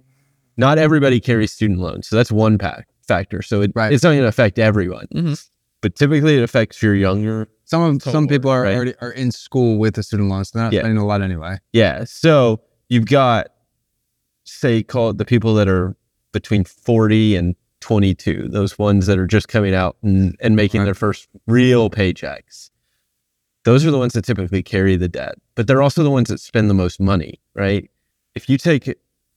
not 0.56 0.78
everybody 0.78 1.20
carries 1.20 1.52
student 1.52 1.78
loans, 1.80 2.08
so 2.08 2.16
that's 2.16 2.32
one 2.32 2.58
pack 2.58 2.88
factor. 3.06 3.42
So 3.42 3.62
it, 3.62 3.72
Right. 3.74 3.92
it's 3.92 4.02
not 4.02 4.10
going 4.10 4.22
to 4.22 4.26
affect 4.28 4.58
everyone, 4.58 5.06
Mhm. 5.14 5.48
but 5.80 5.94
typically 5.94 6.36
it 6.38 6.42
affects 6.42 6.82
your 6.82 6.94
younger. 6.94 7.48
Some 7.64 7.82
of 7.82 8.02
some 8.02 8.26
people 8.26 8.50
are 8.50 8.62
right? 8.62 8.74
already 8.74 8.94
are 9.00 9.10
in 9.12 9.30
school 9.30 9.78
with 9.78 9.96
a 9.98 10.02
student 10.02 10.28
loans. 10.28 10.50
They're 10.50 10.62
not 10.62 10.72
Yeah. 10.72 10.80
spending 10.80 10.98
a 10.98 11.06
lot 11.06 11.22
anyway. 11.22 11.58
Yeah, 11.72 12.04
so 12.04 12.60
you've 12.88 13.06
got 13.06 13.48
say 14.46 14.82
call 14.82 15.10
it 15.10 15.18
the 15.18 15.24
people 15.24 15.54
that 15.54 15.68
are 15.68 15.96
between 16.32 16.64
forty 16.64 17.36
and 17.36 17.54
twenty 17.80 18.14
two, 18.14 18.48
those 18.48 18.78
ones 18.78 19.06
that 19.06 19.18
are 19.18 19.26
just 19.26 19.48
coming 19.48 19.74
out 19.74 19.96
and, 20.02 20.36
and 20.40 20.56
making 20.56 20.80
Right. 20.80 20.86
their 20.86 20.94
first 20.94 21.28
real 21.46 21.90
paychecks. 21.90 22.70
those 23.64 23.84
are 23.84 23.90
the 23.90 23.98
ones 23.98 24.12
that 24.12 24.24
typically 24.24 24.62
carry 24.62 24.96
the 24.96 25.08
debt, 25.08 25.34
but 25.56 25.66
they're 25.66 25.82
also 25.82 26.02
the 26.02 26.10
ones 26.10 26.28
that 26.28 26.38
spend 26.40 26.70
the 26.70 26.74
most 26.74 27.00
money, 27.00 27.40
right? 27.54 27.90
If 28.36 28.48
you 28.48 28.58
take, 28.58 28.94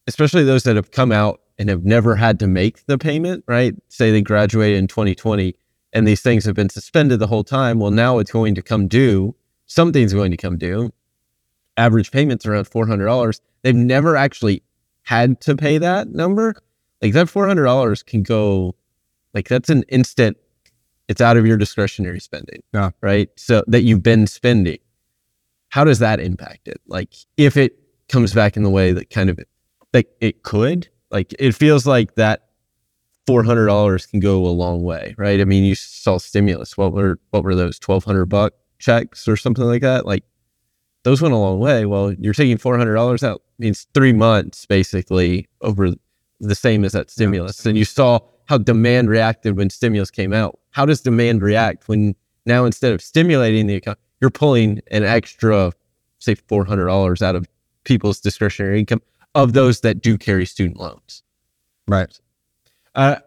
especially 0.07 0.43
those 0.43 0.63
that 0.63 0.75
have 0.75 0.91
come 0.91 1.11
out 1.11 1.41
and 1.57 1.67
have 1.69 1.83
never 1.83 2.15
had 2.15 2.39
to 2.39 2.47
make 2.47 2.85
the 2.85 2.97
payment, 2.97 3.43
right? 3.47 3.73
Say 3.87 4.11
they 4.11 4.21
graduated 4.21 4.77
in 4.77 4.87
2020 4.87 5.55
and 5.93 6.07
these 6.07 6.21
things 6.21 6.45
have 6.45 6.53
been 6.55 6.69
suspended 6.69 7.19
the 7.19 7.27
whole 7.27 7.43
time. 7.43 7.79
Well, 7.79 7.89
now 7.91 8.19
it's 8.19 8.31
going 8.31 8.53
to 8.55 8.61
come 8.61 8.87
due. 8.87 9.35
Something's 9.65 10.13
going 10.13 10.29
to 10.31 10.37
come 10.37 10.57
due. 10.57 10.91
Average 11.77 12.11
payments 12.11 12.45
around 12.45 12.65
$400. 12.69 13.39
They've 13.63 13.75
never 13.75 14.15
actually 14.15 14.61
had 15.09 15.41
to 15.41 15.55
pay 15.55 15.79
that 15.79 16.09
number. 16.09 16.53
Like 17.01 17.13
that 17.13 17.25
$400 17.25 18.05
can 18.05 18.21
go, 18.21 18.75
like 19.33 19.47
that's 19.47 19.71
an 19.71 19.83
instant 19.89 20.37
it's 21.07 21.19
out 21.19 21.35
of 21.35 21.47
your 21.47 21.57
discretionary 21.57 22.19
spending. 22.19 22.61
Yeah. 22.71 22.91
Right. 23.01 23.29
So 23.35 23.63
that 23.65 23.81
you've 23.81 24.03
been 24.03 24.27
spending. 24.27 24.77
How 25.69 25.83
does 25.83 25.97
that 25.97 26.19
impact 26.19 26.67
it? 26.67 26.79
Like 26.85 27.15
if 27.37 27.57
it 27.57 27.79
comes 28.07 28.35
back 28.35 28.55
in 28.55 28.61
the 28.61 28.69
way 28.69 28.91
that 28.91 29.09
kind 29.09 29.31
of 29.31 29.39
like 29.91 30.09
it 30.21 30.43
could, 30.43 30.87
like 31.09 31.33
it 31.39 31.53
feels 31.53 31.87
like 31.87 32.13
that 32.13 32.49
four 33.25 33.41
hundred 33.41 33.65
dollars 33.65 34.05
can 34.05 34.19
go 34.19 34.45
a 34.45 34.53
long 34.53 34.83
way, 34.83 35.15
right? 35.17 35.41
I 35.41 35.45
mean, 35.45 35.63
you 35.63 35.73
saw 35.73 36.19
stimulus. 36.19 36.77
What 36.77 36.93
were 36.93 37.19
what 37.31 37.43
were 37.43 37.55
those 37.55 37.79
twelve 37.79 38.03
hundred 38.03 38.27
buck 38.27 38.53
checks 38.77 39.27
or 39.27 39.35
something 39.35 39.65
like 39.65 39.81
that? 39.81 40.05
Like 40.05 40.23
those 41.03 41.21
went 41.21 41.33
a 41.33 41.37
long 41.37 41.59
way. 41.59 41.85
Well, 41.85 42.13
you're 42.13 42.33
taking 42.33 42.57
four 42.57 42.77
hundred 42.77 42.95
dollars 42.95 43.23
out 43.23 43.41
means 43.57 43.87
three 43.93 44.13
months 44.13 44.65
basically 44.65 45.47
over 45.61 45.91
the 46.39 46.55
same 46.55 46.85
as 46.85 46.93
that 46.93 47.09
stimulus. 47.09 47.65
And 47.65 47.77
you 47.77 47.85
saw 47.85 48.19
how 48.45 48.57
demand 48.57 49.09
reacted 49.09 49.57
when 49.57 49.69
stimulus 49.69 50.12
came 50.12 50.33
out. 50.33 50.59
How 50.71 50.85
does 50.85 51.01
demand 51.01 51.41
react 51.41 51.88
when 51.88 52.15
now 52.45 52.65
instead 52.65 52.93
of 52.93 53.01
stimulating 53.01 53.67
the 53.67 53.75
economy, 53.75 54.01
you're 54.21 54.29
pulling 54.29 54.81
an 54.91 55.03
extra, 55.03 55.71
say, 56.19 56.35
four 56.35 56.65
hundred 56.65 56.85
dollars 56.85 57.21
out 57.21 57.35
of 57.35 57.47
people's 57.83 58.19
discretionary 58.19 58.79
income 58.79 59.01
of 59.35 59.53
those 59.53 59.81
that 59.81 60.01
do 60.01 60.17
carry 60.17 60.45
student 60.45 60.79
loans. 60.79 61.23
Right. 61.88 62.19
Uh, 62.95 63.17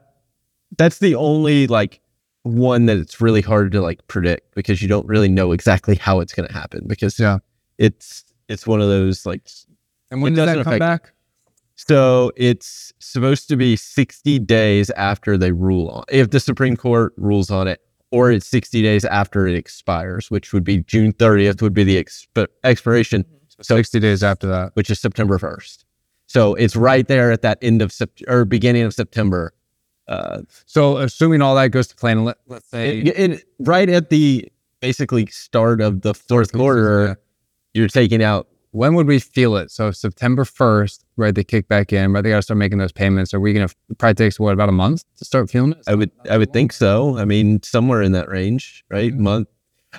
that's 0.76 0.98
the 0.98 1.14
only 1.14 1.66
like 1.66 2.00
one 2.42 2.86
that 2.86 2.96
it's 2.96 3.20
really 3.20 3.40
hard 3.40 3.72
to 3.72 3.80
like 3.80 4.06
predict 4.08 4.54
because 4.54 4.82
you 4.82 4.88
don't 4.88 5.06
really 5.06 5.28
know 5.28 5.52
exactly 5.52 5.94
how 5.94 6.20
it's 6.20 6.32
going 6.32 6.48
to 6.48 6.52
happen 6.52 6.84
because 6.86 7.18
Yeah. 7.18 7.38
It's 7.86 8.24
it's 8.48 8.66
one 8.66 8.80
of 8.80 8.88
those 8.88 9.26
like 9.26 9.42
And 10.10 10.22
when 10.22 10.34
does 10.34 10.46
that 10.46 10.64
come 10.64 10.74
affect- 10.74 10.78
back? 10.80 11.12
so 11.74 12.30
it's 12.36 12.92
supposed 13.00 13.48
to 13.48 13.56
be 13.56 13.76
60 13.76 14.38
days 14.40 14.90
after 14.90 15.36
they 15.36 15.52
rule 15.52 15.88
on 15.88 16.04
if 16.10 16.30
the 16.30 16.40
Supreme 16.40 16.76
Court 16.76 17.12
rules 17.16 17.50
on 17.50 17.66
it, 17.66 17.80
or 18.10 18.30
it's 18.30 18.46
60 18.46 18.82
days 18.82 19.04
after 19.04 19.46
it 19.46 19.54
expires, 19.56 20.30
which 20.30 20.52
would 20.52 20.64
be 20.64 20.78
June 20.84 21.12
30th 21.12 21.60
would 21.62 21.74
be 21.74 21.82
the 21.84 22.02
exp- 22.02 22.46
expiration, 22.62 23.24
so 23.48 23.76
60 23.76 23.98
days 24.00 24.22
after 24.22 24.46
that. 24.46 24.70
which 24.74 24.90
is 24.90 25.00
September 25.00 25.38
1st. 25.38 25.84
So 26.26 26.54
it's 26.54 26.76
right 26.76 27.06
there 27.08 27.32
at 27.32 27.42
that 27.42 27.58
end 27.62 27.82
of 27.82 27.90
Sept- 27.90 28.22
or 28.28 28.44
beginning 28.44 28.82
of 28.82 28.94
September. 28.94 29.52
Uh, 30.08 30.42
So 30.66 30.98
assuming 30.98 31.42
all 31.42 31.54
that 31.56 31.68
goes 31.72 31.86
to 31.88 31.96
plan, 31.96 32.24
let, 32.24 32.36
let's 32.46 32.68
say 32.68 33.00
it, 33.00 33.18
it- 33.32 33.44
right 33.58 33.88
at 33.88 34.10
the 34.10 34.46
basically 34.80 35.26
start 35.26 35.80
of 35.80 36.02
the 36.02 36.12
fourth 36.14 36.52
quarter. 36.52 37.18
You're 37.74 37.88
taking 37.88 38.22
out 38.22 38.48
when 38.72 38.94
would 38.94 39.06
we 39.06 39.18
feel 39.18 39.56
it? 39.56 39.70
So 39.70 39.90
September 39.90 40.44
1st, 40.44 41.04
right? 41.18 41.34
They 41.34 41.44
kick 41.44 41.68
back 41.68 41.92
in, 41.92 42.12
right? 42.12 42.22
They 42.22 42.30
got 42.30 42.36
to 42.36 42.42
start 42.42 42.56
making 42.56 42.78
those 42.78 42.90
payments. 42.92 43.34
Are 43.34 43.40
we 43.40 43.52
going 43.52 43.68
to, 43.68 43.74
probably 43.98 44.14
takes 44.14 44.40
what, 44.40 44.54
about 44.54 44.70
a 44.70 44.72
month 44.72 45.04
to 45.18 45.24
start 45.26 45.50
feeling 45.50 45.72
it? 45.72 45.82
I 45.86 45.94
would 45.94 46.10
I 46.30 46.38
would 46.38 46.54
think 46.54 46.72
so. 46.72 47.18
I 47.18 47.26
mean, 47.26 47.62
somewhere 47.62 48.00
in 48.00 48.12
that 48.12 48.28
range, 48.30 48.82
right? 48.90 49.12
Mm-hmm. 49.12 49.22
Month. 49.22 49.48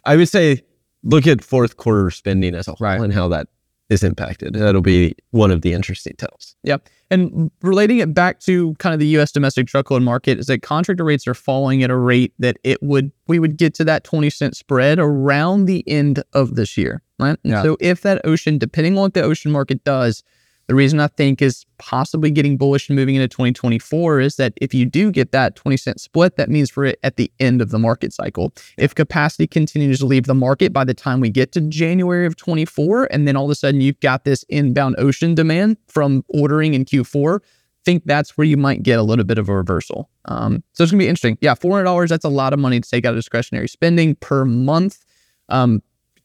I 0.06 0.16
would 0.16 0.28
say 0.28 0.64
look 1.04 1.28
at 1.28 1.44
fourth 1.44 1.78
quarter 1.78 2.10
spending 2.10 2.56
as 2.56 2.68
a 2.68 2.72
whole 2.72 2.78
Right. 2.80 3.00
and 3.00 3.14
how 3.14 3.28
that 3.28 3.48
is 3.90 4.04
impacted. 4.04 4.56
That'll 4.56 4.82
be 4.82 5.14
one 5.32 5.52
of 5.52 5.62
the 5.62 5.74
interesting 5.74 6.16
tells. 6.18 6.56
Yeah, 6.64 6.78
and 7.12 7.52
relating 7.62 8.00
it 8.00 8.14
back 8.16 8.40
to 8.42 8.74
kind 8.76 8.94
of 8.94 9.00
the 9.00 9.08
U.S. 9.08 9.32
domestic 9.32 9.68
truckload 9.68 10.02
market 10.02 10.40
is 10.40 10.48
that 10.48 10.64
contractor 10.64 11.04
rates 11.04 11.28
are 11.28 11.36
falling 11.36 11.84
at 11.84 11.92
a 11.92 11.96
rate 11.98 12.34
that 12.40 12.58
it 12.64 12.82
would 12.82 13.12
we 13.28 13.38
would 13.38 13.58
get 13.58 13.76
to 13.76 13.84
that 13.84 14.04
twenty 14.04 14.32
cent 14.32 14.56
spread 14.56 14.98
around 14.98 15.66
the 15.66 15.88
end 15.88 16.24
of 16.34 16.56
this 16.56 16.76
year, 16.76 17.04
right? 17.24 17.38
And 17.44 17.54
Yeah. 17.54 17.64
So 17.64 17.78
if 17.80 18.02
that 18.02 18.22
ocean, 18.26 18.58
depending 18.58 18.94
on 18.98 19.02
what 19.02 19.14
the 19.14 19.24
ocean 19.24 19.52
market 19.52 19.84
does, 19.84 20.24
the 20.68 20.76
reason 20.76 21.00
I 21.00 21.08
think 21.08 21.42
is 21.42 21.66
possibly 21.78 22.32
getting 22.32 22.58
bullish 22.58 22.88
and 22.88 22.96
moving 22.96 23.16
into 23.16 23.28
2024 23.28 24.22
is 24.22 24.38
that 24.38 24.54
if 24.62 24.74
you 24.74 24.86
do 24.86 25.12
get 25.12 25.34
that 25.34 25.56
20 25.56 25.76
cent 25.76 26.00
split, 26.00 26.38
that 26.38 26.50
means 26.50 26.70
for 26.70 26.86
it 26.86 27.00
at 27.04 27.18
the 27.18 27.30
end 27.40 27.62
of 27.62 27.70
the 27.70 27.80
market 27.80 28.14
cycle. 28.14 28.54
If 28.78 28.96
capacity 28.96 29.46
continues 29.46 30.00
to 30.00 30.06
leave 30.06 30.26
the 30.26 30.34
market 30.34 30.72
by 30.72 30.86
the 30.86 30.94
time 30.94 31.20
we 31.20 31.30
get 31.30 31.52
to 31.54 31.62
January 31.62 32.26
of 32.26 32.38
24, 32.38 33.10
and 33.12 33.28
then 33.28 33.36
all 33.36 33.46
of 33.46 33.52
a 33.52 33.56
sudden 33.56 33.82
you've 33.82 34.00
got 34.00 34.24
this 34.24 34.44
inbound 34.48 34.96
ocean 34.98 35.36
demand 35.36 35.78
from 35.90 36.24
ordering 36.30 36.74
in 36.74 36.86
Q4, 36.86 37.42
think 37.84 38.04
that's 38.06 38.38
where 38.38 38.48
you 38.48 38.56
might 38.56 38.84
get 38.84 39.00
a 39.00 39.04
little 39.04 39.26
bit 39.26 39.38
of 39.38 39.50
a 39.50 39.56
reversal. 39.56 40.10
Um, 40.26 40.64
so 40.72 40.84
it's 40.84 40.92
gonna 40.92 41.00
be 41.00 41.08
interesting. 41.08 41.38
Yeah, 41.42 41.56
$400, 41.56 42.08
that's 42.08 42.24
a 42.24 42.30
lot 42.30 42.54
of 42.54 42.60
money 42.60 42.80
to 42.80 42.90
take 42.90 43.06
out 43.06 43.10
of 43.10 43.18
discretionary 43.18 43.68
spending 43.68 44.16
per 44.16 44.46
month. 44.46 45.04
Um, 45.50 45.84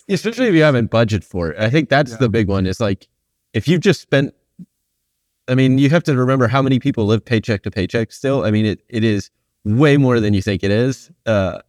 Especially 0.09 0.47
if 0.47 0.55
you 0.55 0.63
haven't 0.63 0.91
budgeted 0.91 1.25
for 1.25 1.51
it. 1.51 1.59
I 1.59 1.71
think 1.71 1.89
that's 1.89 2.13
Yeah. 2.13 2.17
the 2.19 2.29
big 2.29 2.49
one. 2.49 2.67
Is 2.67 2.81
like 2.81 3.09
if 3.53 3.69
you've 3.69 3.81
just 3.81 4.01
spent 4.01 4.35
I 5.49 5.55
mean, 5.55 5.79
you 5.79 5.89
have 5.89 6.03
to 6.05 6.15
remember 6.15 6.47
how 6.47 6.61
many 6.61 6.79
people 6.79 7.07
live 7.07 7.25
paycheck 7.25 7.63
to 7.63 7.71
paycheck 7.71 8.13
still. 8.13 8.45
I 8.45 8.51
mean, 8.51 8.67
it, 8.67 8.83
it 8.91 9.03
is 9.03 9.31
way 9.65 9.97
more 9.97 10.21
than 10.21 10.35
you 10.35 10.43
think 10.43 10.63
it 10.63 10.71
is. 10.71 11.11
Uh, 11.25 11.61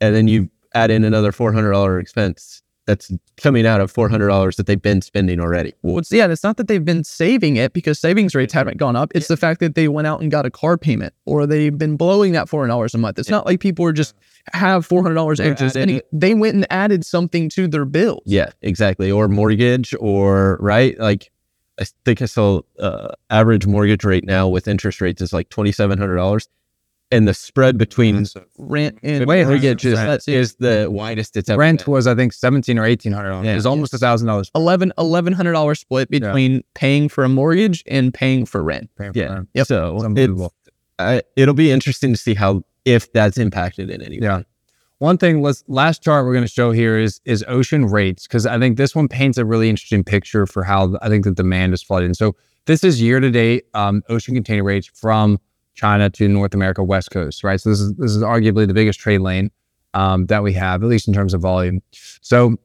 and 0.00 0.14
then 0.14 0.28
you 0.28 0.48
add 0.72 0.92
in 0.92 1.02
another 1.02 1.32
$400 1.32 2.00
expense 2.00 2.62
that's 2.88 3.12
coming 3.36 3.66
out 3.66 3.82
of 3.82 3.92
$400 3.92 4.56
that 4.56 4.66
they've 4.66 4.80
been 4.80 5.02
spending 5.02 5.40
already. 5.40 5.74
Well, 5.82 5.98
it's 5.98 6.10
yeah, 6.10 6.26
it's 6.26 6.42
not 6.42 6.56
that 6.56 6.68
they've 6.68 6.84
been 6.84 7.04
saving 7.04 7.56
it 7.56 7.74
because 7.74 7.98
savings 7.98 8.34
rates 8.34 8.54
haven't 8.54 8.78
gone 8.78 8.96
up. 8.96 9.12
It's 9.14 9.28
the 9.28 9.36
fact 9.36 9.60
that 9.60 9.74
they 9.74 9.88
went 9.88 10.06
out 10.06 10.22
and 10.22 10.30
got 10.30 10.46
a 10.46 10.50
car 10.50 10.78
payment 10.78 11.12
or 11.26 11.46
they've 11.46 11.76
been 11.76 11.98
blowing 11.98 12.32
that 12.32 12.48
four 12.48 12.62
hundred 12.62 12.68
dollars 12.68 12.94
a 12.94 12.98
month. 12.98 13.18
It's 13.18 13.28
not 13.28 13.44
like 13.44 13.60
people 13.60 13.84
are 13.84 13.92
just 13.92 14.14
have 14.54 14.86
four 14.86 15.02
hundred 15.02 15.16
dollars 15.16 15.36
They're 15.36 15.52
extra 15.52 15.68
spending. 15.68 16.00
They 16.12 16.32
went 16.32 16.54
and 16.54 16.66
added 16.70 17.04
something 17.04 17.50
to 17.50 17.68
their 17.68 17.84
bills. 17.84 18.22
Yeah, 18.24 18.50
exactly. 18.62 19.12
Or 19.12 19.28
mortgage, 19.28 19.94
or 20.00 20.56
right. 20.58 20.98
Like 20.98 21.30
I 21.78 21.84
think 22.06 22.22
I 22.22 22.24
saw 22.24 22.62
uh, 22.78 23.08
average 23.28 23.66
mortgage 23.66 24.02
rate 24.02 24.24
now 24.24 24.48
with 24.48 24.66
interest 24.66 25.02
rates 25.02 25.20
is 25.20 25.34
like 25.34 25.50
twenty 25.50 25.72
seven 25.72 25.98
hundred 25.98 26.16
dollars, 26.16 26.48
and 27.10 27.26
the 27.26 27.34
spread 27.34 27.78
between 27.78 28.26
Rent 28.58 28.98
and 29.02 29.26
Way 29.26 29.42
higher 29.42 29.52
mortgage 29.52 29.84
is 29.84 29.94
than 29.96 30.06
that's 30.06 30.28
it. 30.28 30.34
is 30.34 30.54
the 30.56 30.88
widest 30.90 31.36
it's 31.36 31.48
ever 31.48 31.58
Rent 31.58 31.84
been. 31.84 31.92
was, 31.92 32.06
I 32.06 32.14
think, 32.14 32.32
17 32.32 32.78
or 32.78 32.82
1800 32.82 33.28
dollars. 33.30 33.46
Yeah. 33.46 33.56
It's 33.56 33.66
almost 33.66 33.94
a 33.94 33.98
thousand 33.98 34.26
dollars. 34.26 34.50
eleven 34.54 34.92
eleven 34.98 35.32
hundred 35.32 35.52
dollar 35.52 35.74
split 35.74 36.10
between 36.10 36.62
paying 36.74 37.08
for 37.08 37.24
a 37.24 37.28
mortgage 37.28 37.82
and 37.86 38.12
paying 38.12 38.44
for 38.46 38.62
rent. 38.62 38.90
Yeah. 39.14 39.42
Yep. 39.54 39.66
So 39.66 39.94
It's 39.94 40.02
it, 40.02 40.06
unbelievable. 40.06 40.54
I, 40.98 41.22
it'll 41.36 41.54
be 41.54 41.70
interesting 41.70 42.12
to 42.12 42.18
see 42.18 42.34
how 42.34 42.62
if 42.84 43.12
that's 43.12 43.38
impacted 43.38 43.90
in 43.90 44.02
any 44.02 44.18
way. 44.20 44.26
Yeah. 44.26 44.42
One 44.98 45.16
thing, 45.16 45.42
let's 45.42 45.62
last 45.68 46.02
chart 46.02 46.26
we're 46.26 46.32
going 46.32 46.44
to 46.44 46.50
show 46.50 46.72
here 46.72 46.98
is 46.98 47.20
is 47.24 47.44
ocean 47.46 47.86
rates 47.86 48.26
because 48.26 48.46
I 48.46 48.58
think 48.58 48.76
this 48.76 48.94
one 48.96 49.06
paints 49.08 49.38
a 49.38 49.44
really 49.44 49.70
interesting 49.70 50.02
picture 50.02 50.44
for 50.46 50.64
how 50.64 50.96
I 51.00 51.08
think 51.08 51.24
the 51.24 51.30
demand 51.30 51.72
is 51.72 51.82
flooding. 51.82 52.14
So 52.14 52.34
this 52.66 52.82
is 52.82 53.00
year 53.00 53.20
to 53.20 53.30
date 53.30 53.64
um, 53.74 54.02
ocean 54.08 54.34
container 54.34 54.64
rates 54.64 54.88
from 54.92 55.38
China 55.78 56.10
to 56.10 56.26
North 56.26 56.54
America 56.54 56.82
West 56.82 57.12
Coast, 57.12 57.44
right? 57.44 57.60
So 57.60 57.70
this 57.70 57.80
is 57.80 57.94
this 57.94 58.10
is 58.10 58.22
arguably 58.22 58.66
the 58.66 58.74
biggest 58.74 58.98
trade 58.98 59.20
lane 59.20 59.50
um, 59.94 60.26
that 60.26 60.42
we 60.42 60.52
have, 60.54 60.82
at 60.82 60.88
least 60.88 61.06
in 61.06 61.14
terms 61.14 61.34
of 61.34 61.40
volume. 61.40 61.80
So 62.20 62.56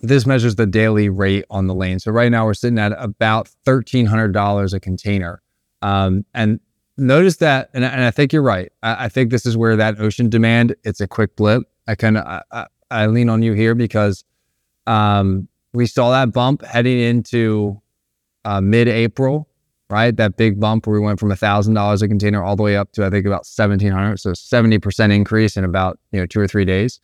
this 0.00 0.26
measures 0.26 0.56
the 0.56 0.66
daily 0.66 1.08
rate 1.08 1.46
on 1.48 1.68
the 1.68 1.74
lane. 1.74 1.98
So 1.98 2.12
right 2.12 2.30
now 2.30 2.44
we're 2.44 2.54
sitting 2.54 2.78
at 2.78 2.92
about 2.98 3.48
thirteen 3.64 4.04
hundred 4.04 4.32
dollars 4.32 4.74
a 4.74 4.80
container, 4.80 5.40
um, 5.80 6.26
and 6.34 6.60
notice 6.98 7.36
that, 7.36 7.70
and, 7.72 7.82
and 7.82 8.04
I 8.04 8.10
think 8.10 8.34
you're 8.34 8.42
right. 8.42 8.70
I, 8.82 9.06
I, 9.06 9.08
think 9.08 9.30
this 9.30 9.46
is 9.46 9.56
where 9.56 9.76
that 9.76 9.98
ocean 9.98 10.28
demand. 10.28 10.76
It's 10.84 11.00
a 11.00 11.08
quick 11.08 11.34
blip. 11.34 11.62
I 11.86 11.94
kind 11.94 12.18
of 12.18 12.26
I, 12.26 12.42
I, 12.52 12.66
I, 12.90 13.06
lean 13.06 13.30
on 13.30 13.40
you 13.40 13.54
here 13.54 13.74
because 13.74 14.22
um, 14.86 15.48
we 15.72 15.86
saw 15.86 16.10
that 16.10 16.32
bump 16.32 16.62
heading 16.62 16.98
into 16.98 17.80
uh, 18.44 18.60
mid-April, 18.60 19.47
right? 19.90 20.16
That 20.16 20.36
big 20.36 20.60
bump 20.60 20.86
where 20.86 21.00
we 21.00 21.04
went 21.04 21.20
from 21.20 21.34
thousand 21.34 21.74
dollars 21.74 22.02
a 22.02 22.08
container 22.08 22.42
all 22.42 22.56
the 22.56 22.62
way 22.62 22.76
up 22.76 22.92
to 22.92 23.06
I 23.06 23.10
think 23.10 23.26
about 23.26 23.46
seventeen 23.46 23.92
hundred. 23.92 24.18
So 24.18 24.34
seventy 24.34 24.78
percent 24.78 25.12
increase 25.12 25.56
in 25.56 25.64
about 25.64 25.98
you 26.12 26.20
know 26.20 26.26
two 26.26 26.40
or 26.40 26.48
three 26.48 26.64
days. 26.64 27.00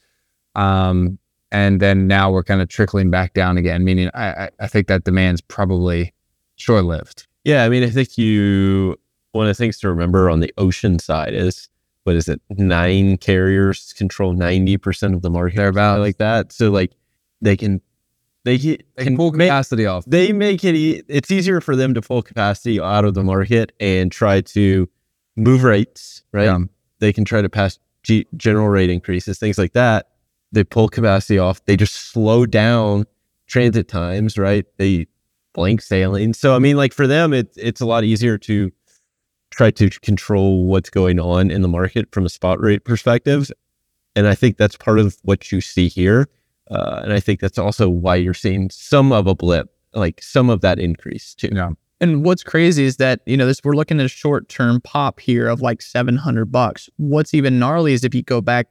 Um, 0.54 1.18
and 1.50 1.80
then 1.80 2.06
now 2.06 2.30
we're 2.30 2.42
kind 2.42 2.60
of 2.60 2.68
trickling 2.68 3.10
back 3.10 3.34
down 3.34 3.56
again. 3.58 3.84
Meaning, 3.84 4.10
I, 4.14 4.50
I 4.60 4.66
think 4.66 4.88
that 4.88 5.04
demand's 5.04 5.40
probably 5.40 6.12
short 6.56 6.84
lived. 6.84 7.26
Yeah, 7.44 7.64
I 7.64 7.68
mean, 7.68 7.84
I 7.84 7.90
think 7.90 8.18
you 8.18 8.98
one 9.32 9.46
of 9.46 9.50
the 9.50 9.54
things 9.62 9.78
to 9.80 9.88
remember 9.88 10.30
on 10.30 10.40
the 10.40 10.52
ocean 10.58 10.98
side 10.98 11.34
is 11.34 11.68
what 12.04 12.16
is 12.16 12.28
it? 12.28 12.40
Nine 12.50 13.16
carriers 13.18 13.92
control 13.94 14.32
ninety 14.32 14.76
percent 14.76 15.14
of 15.14 15.22
the 15.22 15.30
market, 15.30 15.66
about 15.66 16.00
like 16.00 16.18
that. 16.18 16.52
So 16.52 16.70
like 16.70 16.92
they 17.40 17.56
can 17.56 17.80
they, 18.44 18.56
they 18.56 18.78
can 18.98 19.16
pull 19.16 19.32
capacity 19.32 19.84
make, 19.84 19.90
off. 19.90 20.04
They 20.06 20.32
make 20.32 20.64
it 20.64 20.74
e- 20.74 21.02
it's 21.08 21.30
easier 21.30 21.60
for 21.60 21.76
them 21.76 21.94
to 21.94 22.02
pull 22.02 22.22
capacity 22.22 22.80
out 22.80 23.04
of 23.04 23.14
the 23.14 23.24
market 23.24 23.72
and 23.80 24.12
try 24.12 24.40
to 24.42 24.88
move 25.36 25.64
rates. 25.64 26.22
Right? 26.32 26.44
Yeah. 26.44 26.58
They 26.98 27.12
can 27.12 27.24
try 27.24 27.42
to 27.42 27.48
pass 27.48 27.78
G- 28.02 28.26
general 28.36 28.68
rate 28.68 28.90
increases, 28.90 29.38
things 29.38 29.56
like 29.56 29.72
that 29.72 30.08
they 30.54 30.64
pull 30.64 30.88
capacity 30.88 31.38
off. 31.38 31.64
They 31.66 31.76
just 31.76 31.94
slow 31.94 32.46
down 32.46 33.04
transit 33.46 33.88
times, 33.88 34.38
right? 34.38 34.64
They 34.78 35.06
blank 35.52 35.82
sailing. 35.82 36.32
So 36.32 36.54
I 36.54 36.58
mean, 36.58 36.76
like 36.76 36.92
for 36.92 37.06
them, 37.06 37.32
it's 37.32 37.56
it's 37.56 37.80
a 37.80 37.86
lot 37.86 38.04
easier 38.04 38.38
to 38.38 38.72
try 39.50 39.70
to 39.72 39.90
control 39.90 40.66
what's 40.66 40.90
going 40.90 41.20
on 41.20 41.50
in 41.50 41.62
the 41.62 41.68
market 41.68 42.08
from 42.12 42.24
a 42.24 42.28
spot 42.28 42.60
rate 42.60 42.84
perspective. 42.84 43.50
And 44.16 44.26
I 44.26 44.34
think 44.34 44.56
that's 44.56 44.76
part 44.76 44.98
of 44.98 45.16
what 45.22 45.52
you 45.52 45.60
see 45.60 45.88
here. 45.88 46.28
Uh, 46.70 47.00
and 47.02 47.12
I 47.12 47.20
think 47.20 47.40
that's 47.40 47.58
also 47.58 47.88
why 47.88 48.16
you're 48.16 48.34
seeing 48.34 48.70
some 48.70 49.12
of 49.12 49.26
a 49.26 49.34
blip, 49.34 49.68
like 49.92 50.22
some 50.22 50.50
of 50.50 50.60
that 50.62 50.78
increase 50.78 51.34
too. 51.34 51.50
Yeah. 51.52 51.70
And 52.00 52.24
what's 52.24 52.42
crazy 52.42 52.84
is 52.84 52.96
that, 52.96 53.20
you 53.24 53.36
know, 53.36 53.46
this 53.46 53.60
we're 53.62 53.74
looking 53.74 54.00
at 54.00 54.06
a 54.06 54.10
short 54.10 54.48
term 54.48 54.80
pop 54.80 55.20
here 55.20 55.48
of 55.48 55.60
like 55.60 55.80
700 55.80 56.46
bucks. 56.46 56.88
What's 56.96 57.34
even 57.34 57.58
gnarly 57.58 57.92
is 57.92 58.04
if 58.04 58.14
you 58.14 58.22
go 58.22 58.40
back 58.40 58.66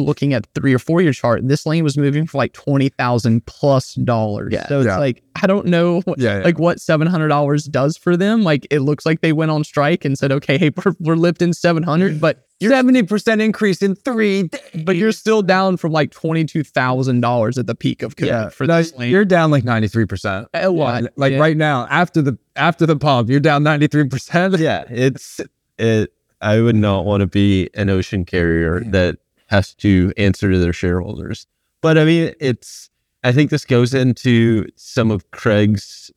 looking 0.00 0.34
at 0.34 0.46
three 0.54 0.74
or 0.74 0.78
four 0.78 1.00
year 1.00 1.12
chart, 1.12 1.46
this 1.46 1.66
lane 1.66 1.84
was 1.84 1.96
moving 1.96 2.26
for 2.26 2.38
like 2.38 2.52
twenty 2.52 2.88
thousand 2.88 3.44
plus 3.46 3.94
dollars. 3.94 4.52
Yeah, 4.52 4.66
so 4.66 4.80
it's 4.80 4.86
yeah. 4.86 4.98
like 4.98 5.22
I 5.42 5.46
don't 5.46 5.66
know, 5.66 6.00
what, 6.04 6.18
yeah, 6.18 6.38
yeah. 6.38 6.44
like 6.44 6.58
what 6.58 6.80
seven 6.80 7.06
hundred 7.06 7.28
dollars 7.28 7.64
does 7.64 7.96
for 7.96 8.16
them. 8.16 8.42
Like 8.42 8.66
it 8.70 8.80
looks 8.80 9.06
like 9.06 9.20
they 9.20 9.32
went 9.32 9.50
on 9.50 9.64
strike 9.64 10.04
and 10.04 10.18
said, 10.18 10.32
okay, 10.32 10.58
hey, 10.58 10.70
we're, 10.84 10.94
we're 11.00 11.16
lifting 11.16 11.52
seven 11.52 11.82
hundred, 11.82 12.20
but 12.20 12.46
seventy 12.60 13.02
percent 13.02 13.40
increase 13.40 13.82
in 13.82 13.94
three. 13.94 14.44
Days. 14.44 14.60
But 14.84 14.96
you're 14.96 15.12
still 15.12 15.42
down 15.42 15.76
from 15.76 15.92
like 15.92 16.10
twenty 16.10 16.44
two 16.44 16.64
thousand 16.64 17.20
dollars 17.20 17.58
at 17.58 17.66
the 17.66 17.74
peak 17.74 18.02
of 18.02 18.16
COVID 18.16 18.26
yeah. 18.26 18.48
for 18.48 18.66
no, 18.66 18.78
this 18.78 18.94
lane. 18.94 19.10
You're 19.10 19.24
down 19.24 19.50
like 19.50 19.64
ninety 19.64 19.88
three 19.88 20.06
percent. 20.06 20.48
A 20.54 20.70
lot. 20.70 21.04
Like 21.16 21.38
right 21.38 21.56
now, 21.56 21.86
after 21.90 22.22
the 22.22 22.38
after 22.56 22.86
the 22.86 22.96
pump, 22.96 23.28
you're 23.28 23.40
down 23.40 23.62
ninety 23.62 23.86
three 23.86 24.08
percent. 24.08 24.58
Yeah, 24.58 24.84
it's 24.88 25.40
it. 25.78 26.12
I 26.40 26.60
would 26.60 26.76
not 26.76 27.04
want 27.04 27.20
to 27.20 27.26
be 27.26 27.68
an 27.74 27.90
ocean 27.90 28.24
carrier 28.24 28.80
that 28.86 29.18
has 29.50 29.74
to 29.74 30.12
answer 30.16 30.50
to 30.50 30.58
their 30.58 30.72
shareholders. 30.72 31.46
But 31.80 31.98
I 31.98 32.04
mean, 32.04 32.32
it's, 32.40 32.88
I 33.24 33.32
think 33.32 33.50
this 33.50 33.64
goes 33.64 33.92
into 33.92 34.66
some 34.76 35.10
of 35.10 35.28
Craig's 35.32 36.10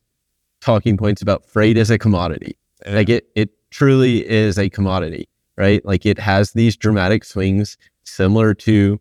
talking 0.60 0.96
points 0.96 1.20
about 1.20 1.44
freight 1.44 1.76
as 1.76 1.90
a 1.90 1.98
commodity. 1.98 2.56
Like 2.86 3.08
it, 3.08 3.28
it 3.34 3.50
truly 3.70 4.26
is 4.28 4.56
a 4.56 4.70
commodity, 4.70 5.28
right? 5.56 5.84
Like 5.84 6.06
it 6.06 6.18
has 6.18 6.52
these 6.52 6.76
dramatic 6.76 7.24
swings 7.24 7.76
similar 8.04 8.54
to 8.54 9.00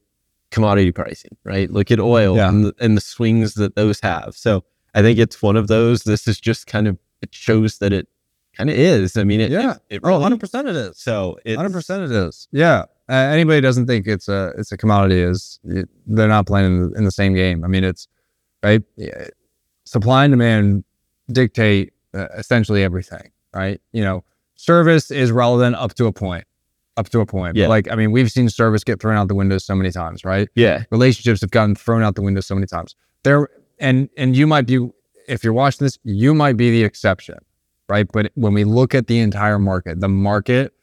commodity 0.50 0.92
pricing, 0.92 1.38
right? 1.44 1.70
Look 1.70 1.92
at 1.92 2.00
oil 2.00 2.36
yeah. 2.36 2.50
and, 2.50 2.66
the, 2.66 2.74
and 2.80 2.98
the 2.98 3.02
swings 3.02 3.54
that 3.54 3.76
those 3.76 4.00
have. 4.02 4.34
So 4.36 4.64
I 4.96 5.02
think 5.02 5.20
it's 5.20 5.42
one 5.42 5.56
of 5.56 5.68
those. 5.68 6.04
This 6.04 6.28
is 6.28 6.40
just 6.40 6.66
kind 6.66 6.88
of, 6.88 6.98
it 7.22 7.34
shows 7.34 7.78
that 7.78 7.94
it 7.94 8.08
kind 8.56 8.70
of 8.70 8.78
is. 8.78 9.18
I 9.18 9.24
mean, 9.24 9.42
it, 9.42 9.52
yeah, 9.52 9.74
it, 9.90 9.98
it 9.98 10.02
oh, 10.04 10.10
really, 10.10 10.34
oh, 10.34 10.38
100% 10.38 10.70
it 10.70 10.76
is. 10.76 10.98
So 10.98 11.38
it's, 11.46 11.62
100% 11.62 12.06
it 12.06 12.12
is. 12.12 12.48
Yeah 12.52 12.86
uh, 13.10 13.14
anybody 13.14 13.60
doesn't 13.60 13.86
think 13.86 14.08
it's 14.08 14.30
a 14.30 14.54
it's 14.58 14.72
a 14.72 14.78
commodity 14.78 15.20
is 15.20 15.60
they're 15.64 16.28
not 16.28 16.48
playing 16.48 16.66
in 16.68 16.90
the, 16.90 16.98
in 16.98 17.04
the 17.04 17.12
same 17.12 17.34
game. 17.34 17.64
I 17.64 17.68
mean, 17.68 17.84
it's 17.84 18.08
right. 18.64 18.82
Supply 19.86 20.26
and 20.26 20.32
demand 20.32 20.86
dictate 21.32 21.92
uh, 22.14 22.28
essentially 22.38 22.84
everything, 22.84 23.32
right? 23.54 23.82
You 23.92 24.04
know, 24.04 24.24
service 24.56 25.12
is 25.12 25.32
relevant 25.32 25.76
up 25.76 25.96
to 25.96 26.06
a 26.06 26.14
point, 26.14 26.46
up 26.96 27.10
to 27.10 27.20
a 27.20 27.26
point. 27.26 27.58
Yeah. 27.58 27.66
But 27.66 27.70
like, 27.70 27.92
I 27.92 27.96
mean, 27.96 28.12
we've 28.12 28.32
seen 28.32 28.48
service 28.48 28.86
get 28.86 29.02
thrown 29.02 29.18
out 29.18 29.28
the 29.28 29.36
window 29.36 29.58
so 29.58 29.76
many 29.76 29.92
times, 29.92 30.24
right? 30.24 30.48
Yeah. 30.56 30.84
Relationships 30.90 31.42
have 31.42 31.52
gotten 31.52 31.76
thrown 31.76 32.04
out 32.04 32.16
the 32.16 32.22
window 32.22 32.40
so 32.40 32.56
many 32.56 32.68
times. 32.68 32.96
There, 33.24 33.50
and 33.80 34.10
and 34.16 34.36
you 34.36 34.48
might 34.48 34.66
be, 34.66 34.90
if 35.28 35.44
you're 35.44 35.54
watching 35.54 35.84
this, 35.84 36.00
you 36.04 36.34
might 36.34 36.56
be 36.56 36.72
the 36.72 36.86
exception, 36.86 37.40
right? 37.94 38.12
But 38.12 38.32
when 38.34 38.56
we 38.56 38.64
look 38.64 38.96
at 38.96 39.06
the 39.06 39.20
entire 39.20 39.60
market, 39.60 40.00
the 40.02 40.10
market 40.10 40.74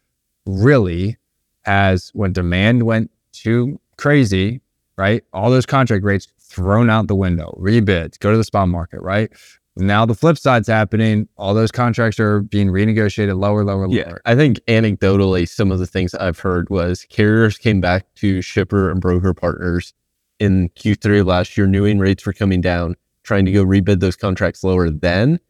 really 0.45 1.17
as 1.65 2.09
when 2.13 2.31
demand 2.31 2.83
went 2.83 3.11
too 3.33 3.81
crazy, 3.97 4.61
right? 4.97 5.21
All 5.33 5.51
those 5.51 5.65
contract 5.65 6.05
rates 6.05 6.29
thrown 6.39 6.89
out 6.89 7.07
the 7.07 7.15
window, 7.15 7.53
rebids, 7.59 8.17
go 8.17 8.31
to 8.31 8.37
the 8.37 8.45
spot 8.45 8.69
market, 8.69 9.01
right? 9.01 9.29
Now 9.75 10.05
the 10.05 10.15
flip 10.15 10.37
side's 10.37 10.69
happening. 10.69 11.27
All 11.35 11.53
those 11.53 11.69
contracts 11.69 12.17
are 12.17 12.39
being 12.39 12.69
renegotiated 12.69 13.37
lower, 13.37 13.65
lower, 13.65 13.87
yeah, 13.89 14.07
lower. 14.07 14.21
I 14.23 14.35
think 14.35 14.61
anecdotally, 14.69 15.49
some 15.49 15.69
of 15.69 15.79
the 15.79 15.87
things 15.87 16.15
I've 16.15 16.39
heard 16.39 16.69
was 16.69 17.05
carriers 17.09 17.57
came 17.57 17.81
back 17.81 18.05
to 18.15 18.41
shipper 18.41 18.89
and 18.89 19.01
broker 19.01 19.33
partners 19.33 19.93
in 20.39 20.69
Q3 20.69 21.19
of 21.19 21.27
last 21.27 21.57
year, 21.57 21.67
knowing 21.67 21.99
rates 21.99 22.25
were 22.25 22.31
coming 22.31 22.61
down, 22.61 22.95
trying 23.23 23.43
to 23.45 23.51
go 23.51 23.65
rebid 23.65 23.99
those 23.99 24.15
contracts 24.15 24.63
lower 24.63 24.89
then. 24.89 25.41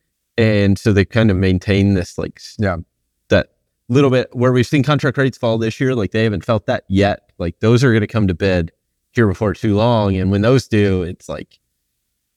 Mm-hmm. 0.41 0.65
And 0.65 0.79
so 0.79 0.93
they 0.93 1.05
kind 1.05 1.31
of 1.31 1.37
maintain 1.37 1.93
this 1.93 2.17
like 2.17 2.41
yeah 2.57 2.77
that 3.29 3.51
little 3.89 4.09
bit 4.09 4.29
where 4.33 4.51
we've 4.51 4.67
seen 4.67 4.83
contract 4.83 5.17
rates 5.17 5.37
fall 5.37 5.57
this 5.57 5.79
year. 5.79 5.95
Like 5.95 6.11
they 6.11 6.23
haven't 6.23 6.45
felt 6.45 6.65
that 6.65 6.83
yet. 6.87 7.31
Like 7.37 7.59
those 7.59 7.83
are 7.83 7.91
going 7.91 8.01
to 8.01 8.07
come 8.07 8.27
to 8.27 8.33
bid 8.33 8.71
here 9.11 9.27
before 9.27 9.53
too 9.53 9.75
long. 9.75 10.15
And 10.15 10.31
when 10.31 10.41
those 10.41 10.67
do, 10.67 11.03
it's 11.03 11.29
like 11.29 11.59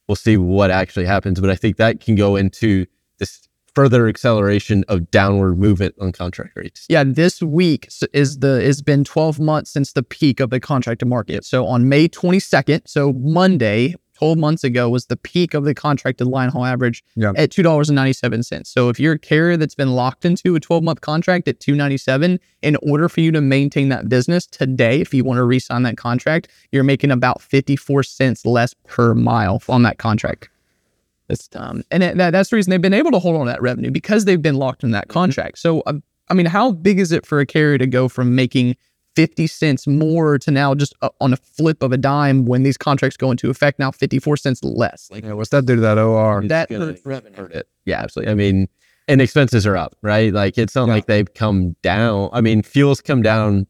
we'll 0.09 0.17
see 0.17 0.37
what 0.37 0.71
actually 0.71 1.07
happens. 1.07 1.41
But 1.41 1.51
I 1.51 1.57
think 1.57 1.77
that 1.77 2.01
can 2.01 2.15
go 2.15 2.37
into 2.37 2.87
this 3.19 3.49
further 3.75 4.07
acceleration 4.07 4.85
of 4.89 5.11
downward 5.11 5.59
movement 5.59 5.95
on 6.01 6.13
contract 6.13 6.57
rates. 6.57 6.87
Yeah, 6.89 7.05
this 7.05 7.43
week 7.43 7.89
is 8.13 8.39
the 8.39 8.63
has 8.63 8.83
been 8.83 9.05
12 9.05 9.41
months 9.41 9.71
since 9.71 9.93
the 9.93 10.03
peak 10.03 10.41
of 10.41 10.51
the 10.51 10.61
contracted 10.61 11.09
market. 11.09 11.45
So 11.45 11.67
on 11.67 11.89
May 11.89 12.09
22nd, 12.09 12.83
so 12.87 13.13
Monday, 13.13 13.95
12 14.15 14.39
months 14.39 14.65
ago 14.65 14.89
was 14.89 15.07
the 15.07 15.17
peak 15.17 15.55
of 15.55 15.65
the 15.65 15.75
contracted 15.75 16.27
line 16.27 16.49
haul 16.49 16.65
average 16.65 17.03
yep. 17.17 17.35
at 17.37 17.51
$2.97. 17.51 18.67
So 18.67 18.89
if 18.89 18.99
you're 18.99 19.15
a 19.15 19.19
carrier 19.19 19.57
that's 19.57 19.75
been 19.75 19.93
locked 19.93 20.25
into 20.25 20.55
a 20.55 20.61
12 20.61 20.83
month 20.83 21.01
contract 21.01 21.49
at 21.49 21.61
297, 21.61 22.39
in 22.63 22.77
order 22.83 23.09
for 23.09 23.21
you 23.21 23.33
to 23.33 23.41
maintain 23.41 23.89
that 23.91 24.09
business 24.09 24.47
today, 24.47 25.01
if 25.01 25.13
you 25.13 25.25
want 25.25 25.39
to 25.39 25.45
re-sign 25.45 25.83
that 25.83 25.97
contract, 25.97 26.49
you're 26.73 26.85
making 26.85 27.11
about 27.11 27.43
54 27.43 28.03
cents 28.05 28.47
less 28.47 28.75
per 28.87 29.15
mile 29.15 29.63
on 29.69 29.83
that 29.83 29.99
contract. 29.99 30.49
That's 31.29 31.49
um, 31.55 31.83
and 31.91 32.03
it, 32.03 32.17
that, 32.19 32.31
that's 32.31 32.51
the 32.51 32.57
reason 32.57 32.71
they've 32.71 32.81
been 32.81 32.95
able 32.95 33.11
to 33.13 33.19
hold 33.19 33.37
on 33.37 33.47
to 33.47 33.53
that 33.53 33.63
revenue 33.63 33.91
because 33.91 34.25
they've 34.27 34.41
been 34.41 34.57
locked 34.57 34.85
in 34.85 34.91
that 34.91 35.09
mm-hmm. 35.09 35.15
contract. 35.15 35.59
So, 35.59 35.81
uh, 35.83 35.95
I 36.29 36.35
mean, 36.35 36.47
how 36.47 36.73
big 36.73 36.99
is 36.99 37.13
it 37.13 37.27
for 37.27 37.41
a 37.41 37.47
carrier 37.47 37.79
to 37.79 37.87
go 37.87 38.09
from 38.09 38.35
making 38.35 38.77
50 39.15 39.47
cents 39.47 39.87
more 39.87 40.39
to 40.39 40.51
now 40.51 40.75
just 40.75 40.95
uh, 41.03 41.09
on 41.21 41.33
a 41.33 41.37
flip 41.37 41.83
of 41.83 41.93
a 41.93 41.97
dime 41.97 42.45
when 42.47 42.63
these 42.63 42.77
contracts 42.77 43.17
go 43.17 43.31
into 43.31 43.51
effect 43.51 43.79
now 43.79 43.91
54 43.91 44.37
cents 44.37 44.63
less. 44.63 45.09
Like 45.11 45.25
yeah, 45.25 45.33
what's 45.33 45.51
that 45.51 45.67
do 45.67 45.77
to 45.77 45.81
that 45.81 45.99
or 45.99 46.43
that 46.47 46.71
hurts 46.71 47.05
revenue. 47.05 47.37
hurt 47.37 47.53
it. 47.53 47.69
Yeah 47.85 48.01
absolutely. 48.01 48.33
I 48.33 48.35
mean 48.35 48.69
and 49.07 49.21
expenses 49.21 49.67
are 49.67 49.77
up 49.77 49.97
right? 50.03 50.33
Like 50.33 50.59
it's 50.59 50.75
not 50.75 50.89
yeah. 50.89 50.95
like 50.95 51.07
they've 51.07 51.33
come 51.33 51.77
down. 51.83 52.31
I 52.33 52.41
mean 52.41 52.63
fuel's 52.63 53.01
come 53.01 53.23
down 53.23 53.67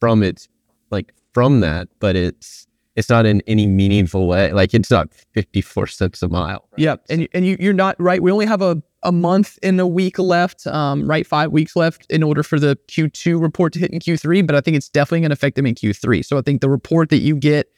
from 0.00 0.22
its 0.22 0.48
like 0.90 1.12
from 1.32 1.60
that 1.60 1.88
but 1.98 2.16
it's 2.16 2.66
it's 2.96 3.10
not 3.10 3.26
in 3.26 3.42
any 3.46 3.66
meaningful 3.66 4.26
way. 4.26 4.52
Like 4.52 4.72
it's 4.72 4.90
not 4.90 5.12
54 5.34 5.86
cents 5.86 6.22
a 6.22 6.28
mile. 6.28 6.68
Right? 6.72 6.78
yeah 6.78 6.96
and, 7.08 7.28
and 7.32 7.46
you, 7.46 7.56
you're 7.60 7.72
not 7.72 8.00
right? 8.00 8.22
We 8.22 8.30
only 8.30 8.46
have 8.46 8.62
a 8.62 8.82
a 9.06 9.12
month 9.12 9.56
and 9.62 9.80
a 9.80 9.86
week 9.86 10.18
left, 10.18 10.66
um, 10.66 11.08
right? 11.08 11.26
Five 11.26 11.52
weeks 11.52 11.76
left 11.76 12.06
in 12.10 12.24
order 12.24 12.42
for 12.42 12.58
the 12.58 12.76
Q2 12.88 13.40
report 13.40 13.72
to 13.74 13.78
hit 13.78 13.92
in 13.92 14.00
Q3, 14.00 14.44
but 14.44 14.56
I 14.56 14.60
think 14.60 14.76
it's 14.76 14.88
definitely 14.88 15.20
going 15.20 15.30
to 15.30 15.34
affect 15.34 15.54
them 15.54 15.64
in 15.64 15.76
Q3. 15.76 16.24
So 16.24 16.36
I 16.36 16.42
think 16.42 16.60
the 16.60 16.68
report 16.68 17.10
that 17.10 17.18
you 17.18 17.36
get 17.36 17.70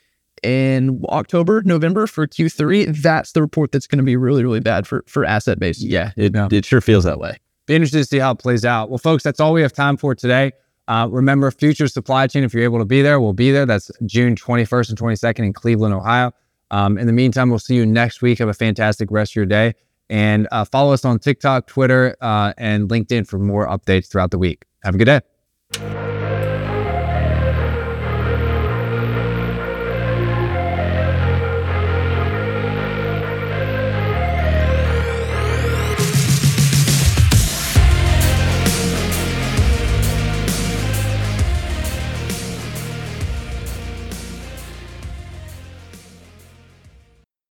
in 0.43 1.05
October, 1.11 1.63
November 1.65 2.07
for 2.07 2.27
Q3, 2.27 3.03
that's 3.03 3.33
the 3.33 3.43
report 3.43 3.73
that's 3.73 3.87
going 3.87 3.99
to 3.99 4.05
be 4.05 4.17
really, 4.17 4.43
really 4.43 4.61
bad 4.61 4.87
for, 4.87 5.05
for 5.07 5.25
asset 5.25 5.59
base. 5.59 5.83
Yeah, 5.83 6.13
it, 6.17 6.35
yeah. 6.35 6.49
it 6.51 6.65
sure 6.65 6.81
feels 6.81 7.05
that 7.05 7.19
way. 7.19 7.37
Be 7.67 7.75
interested 7.75 7.99
to 7.99 8.05
see 8.05 8.19
how 8.19 8.33
it 8.33 8.39
plays 8.39 8.65
out. 8.65 8.89
Well, 8.89 8.99
folks, 8.99 9.23
that's 9.23 9.39
all 9.39 9.53
we 9.53 9.61
have 9.61 9.75
time 9.75 9.99
for 9.99 10.15
today. 10.15 10.53
Uh, 10.89 11.07
remember, 11.11 11.51
future 11.51 11.89
supply 11.89 12.27
chain, 12.27 12.43
if 12.43 12.55
you're 12.55 12.63
able 12.63 12.79
to 12.79 12.87
be 12.87 13.03
there, 13.03 13.21
we'll 13.21 13.35
be 13.35 13.51
there. 13.51 13.67
That's 13.67 13.91
June 14.07 14.35
21st 14.35 14.89
and 14.89 14.99
22nd 14.99 15.39
in 15.41 15.53
Cleveland, 15.53 15.93
Ohio. 15.93 16.33
Um, 16.71 16.97
in 16.97 17.07
the 17.07 17.13
meantime, 17.13 17.51
we'll 17.51 17.59
see 17.59 17.75
you 17.75 17.85
next 17.85 18.23
week. 18.23 18.39
Have 18.39 18.49
a 18.49 18.55
fantastic 18.55 19.11
rest 19.11 19.33
of 19.33 19.37
your 19.37 19.47
day. 19.47 19.75
And 20.11 20.49
uh, 20.53 20.65
follow 20.65 20.93
us 20.93 21.05
on 21.05 21.19
TikTok, 21.19 21.67
Twitter, 21.67 22.17
uh, 22.21 22.55
and 22.57 22.89
LinkedIn 22.89 23.27
for 23.27 23.39
more 23.39 23.67
updates 23.67 24.09
throughout 24.09 24.31
the 24.31 24.39
week. 24.39 24.65
Have 24.83 24.95
a 24.95 24.99
good 24.99 25.05
day. 25.05 25.98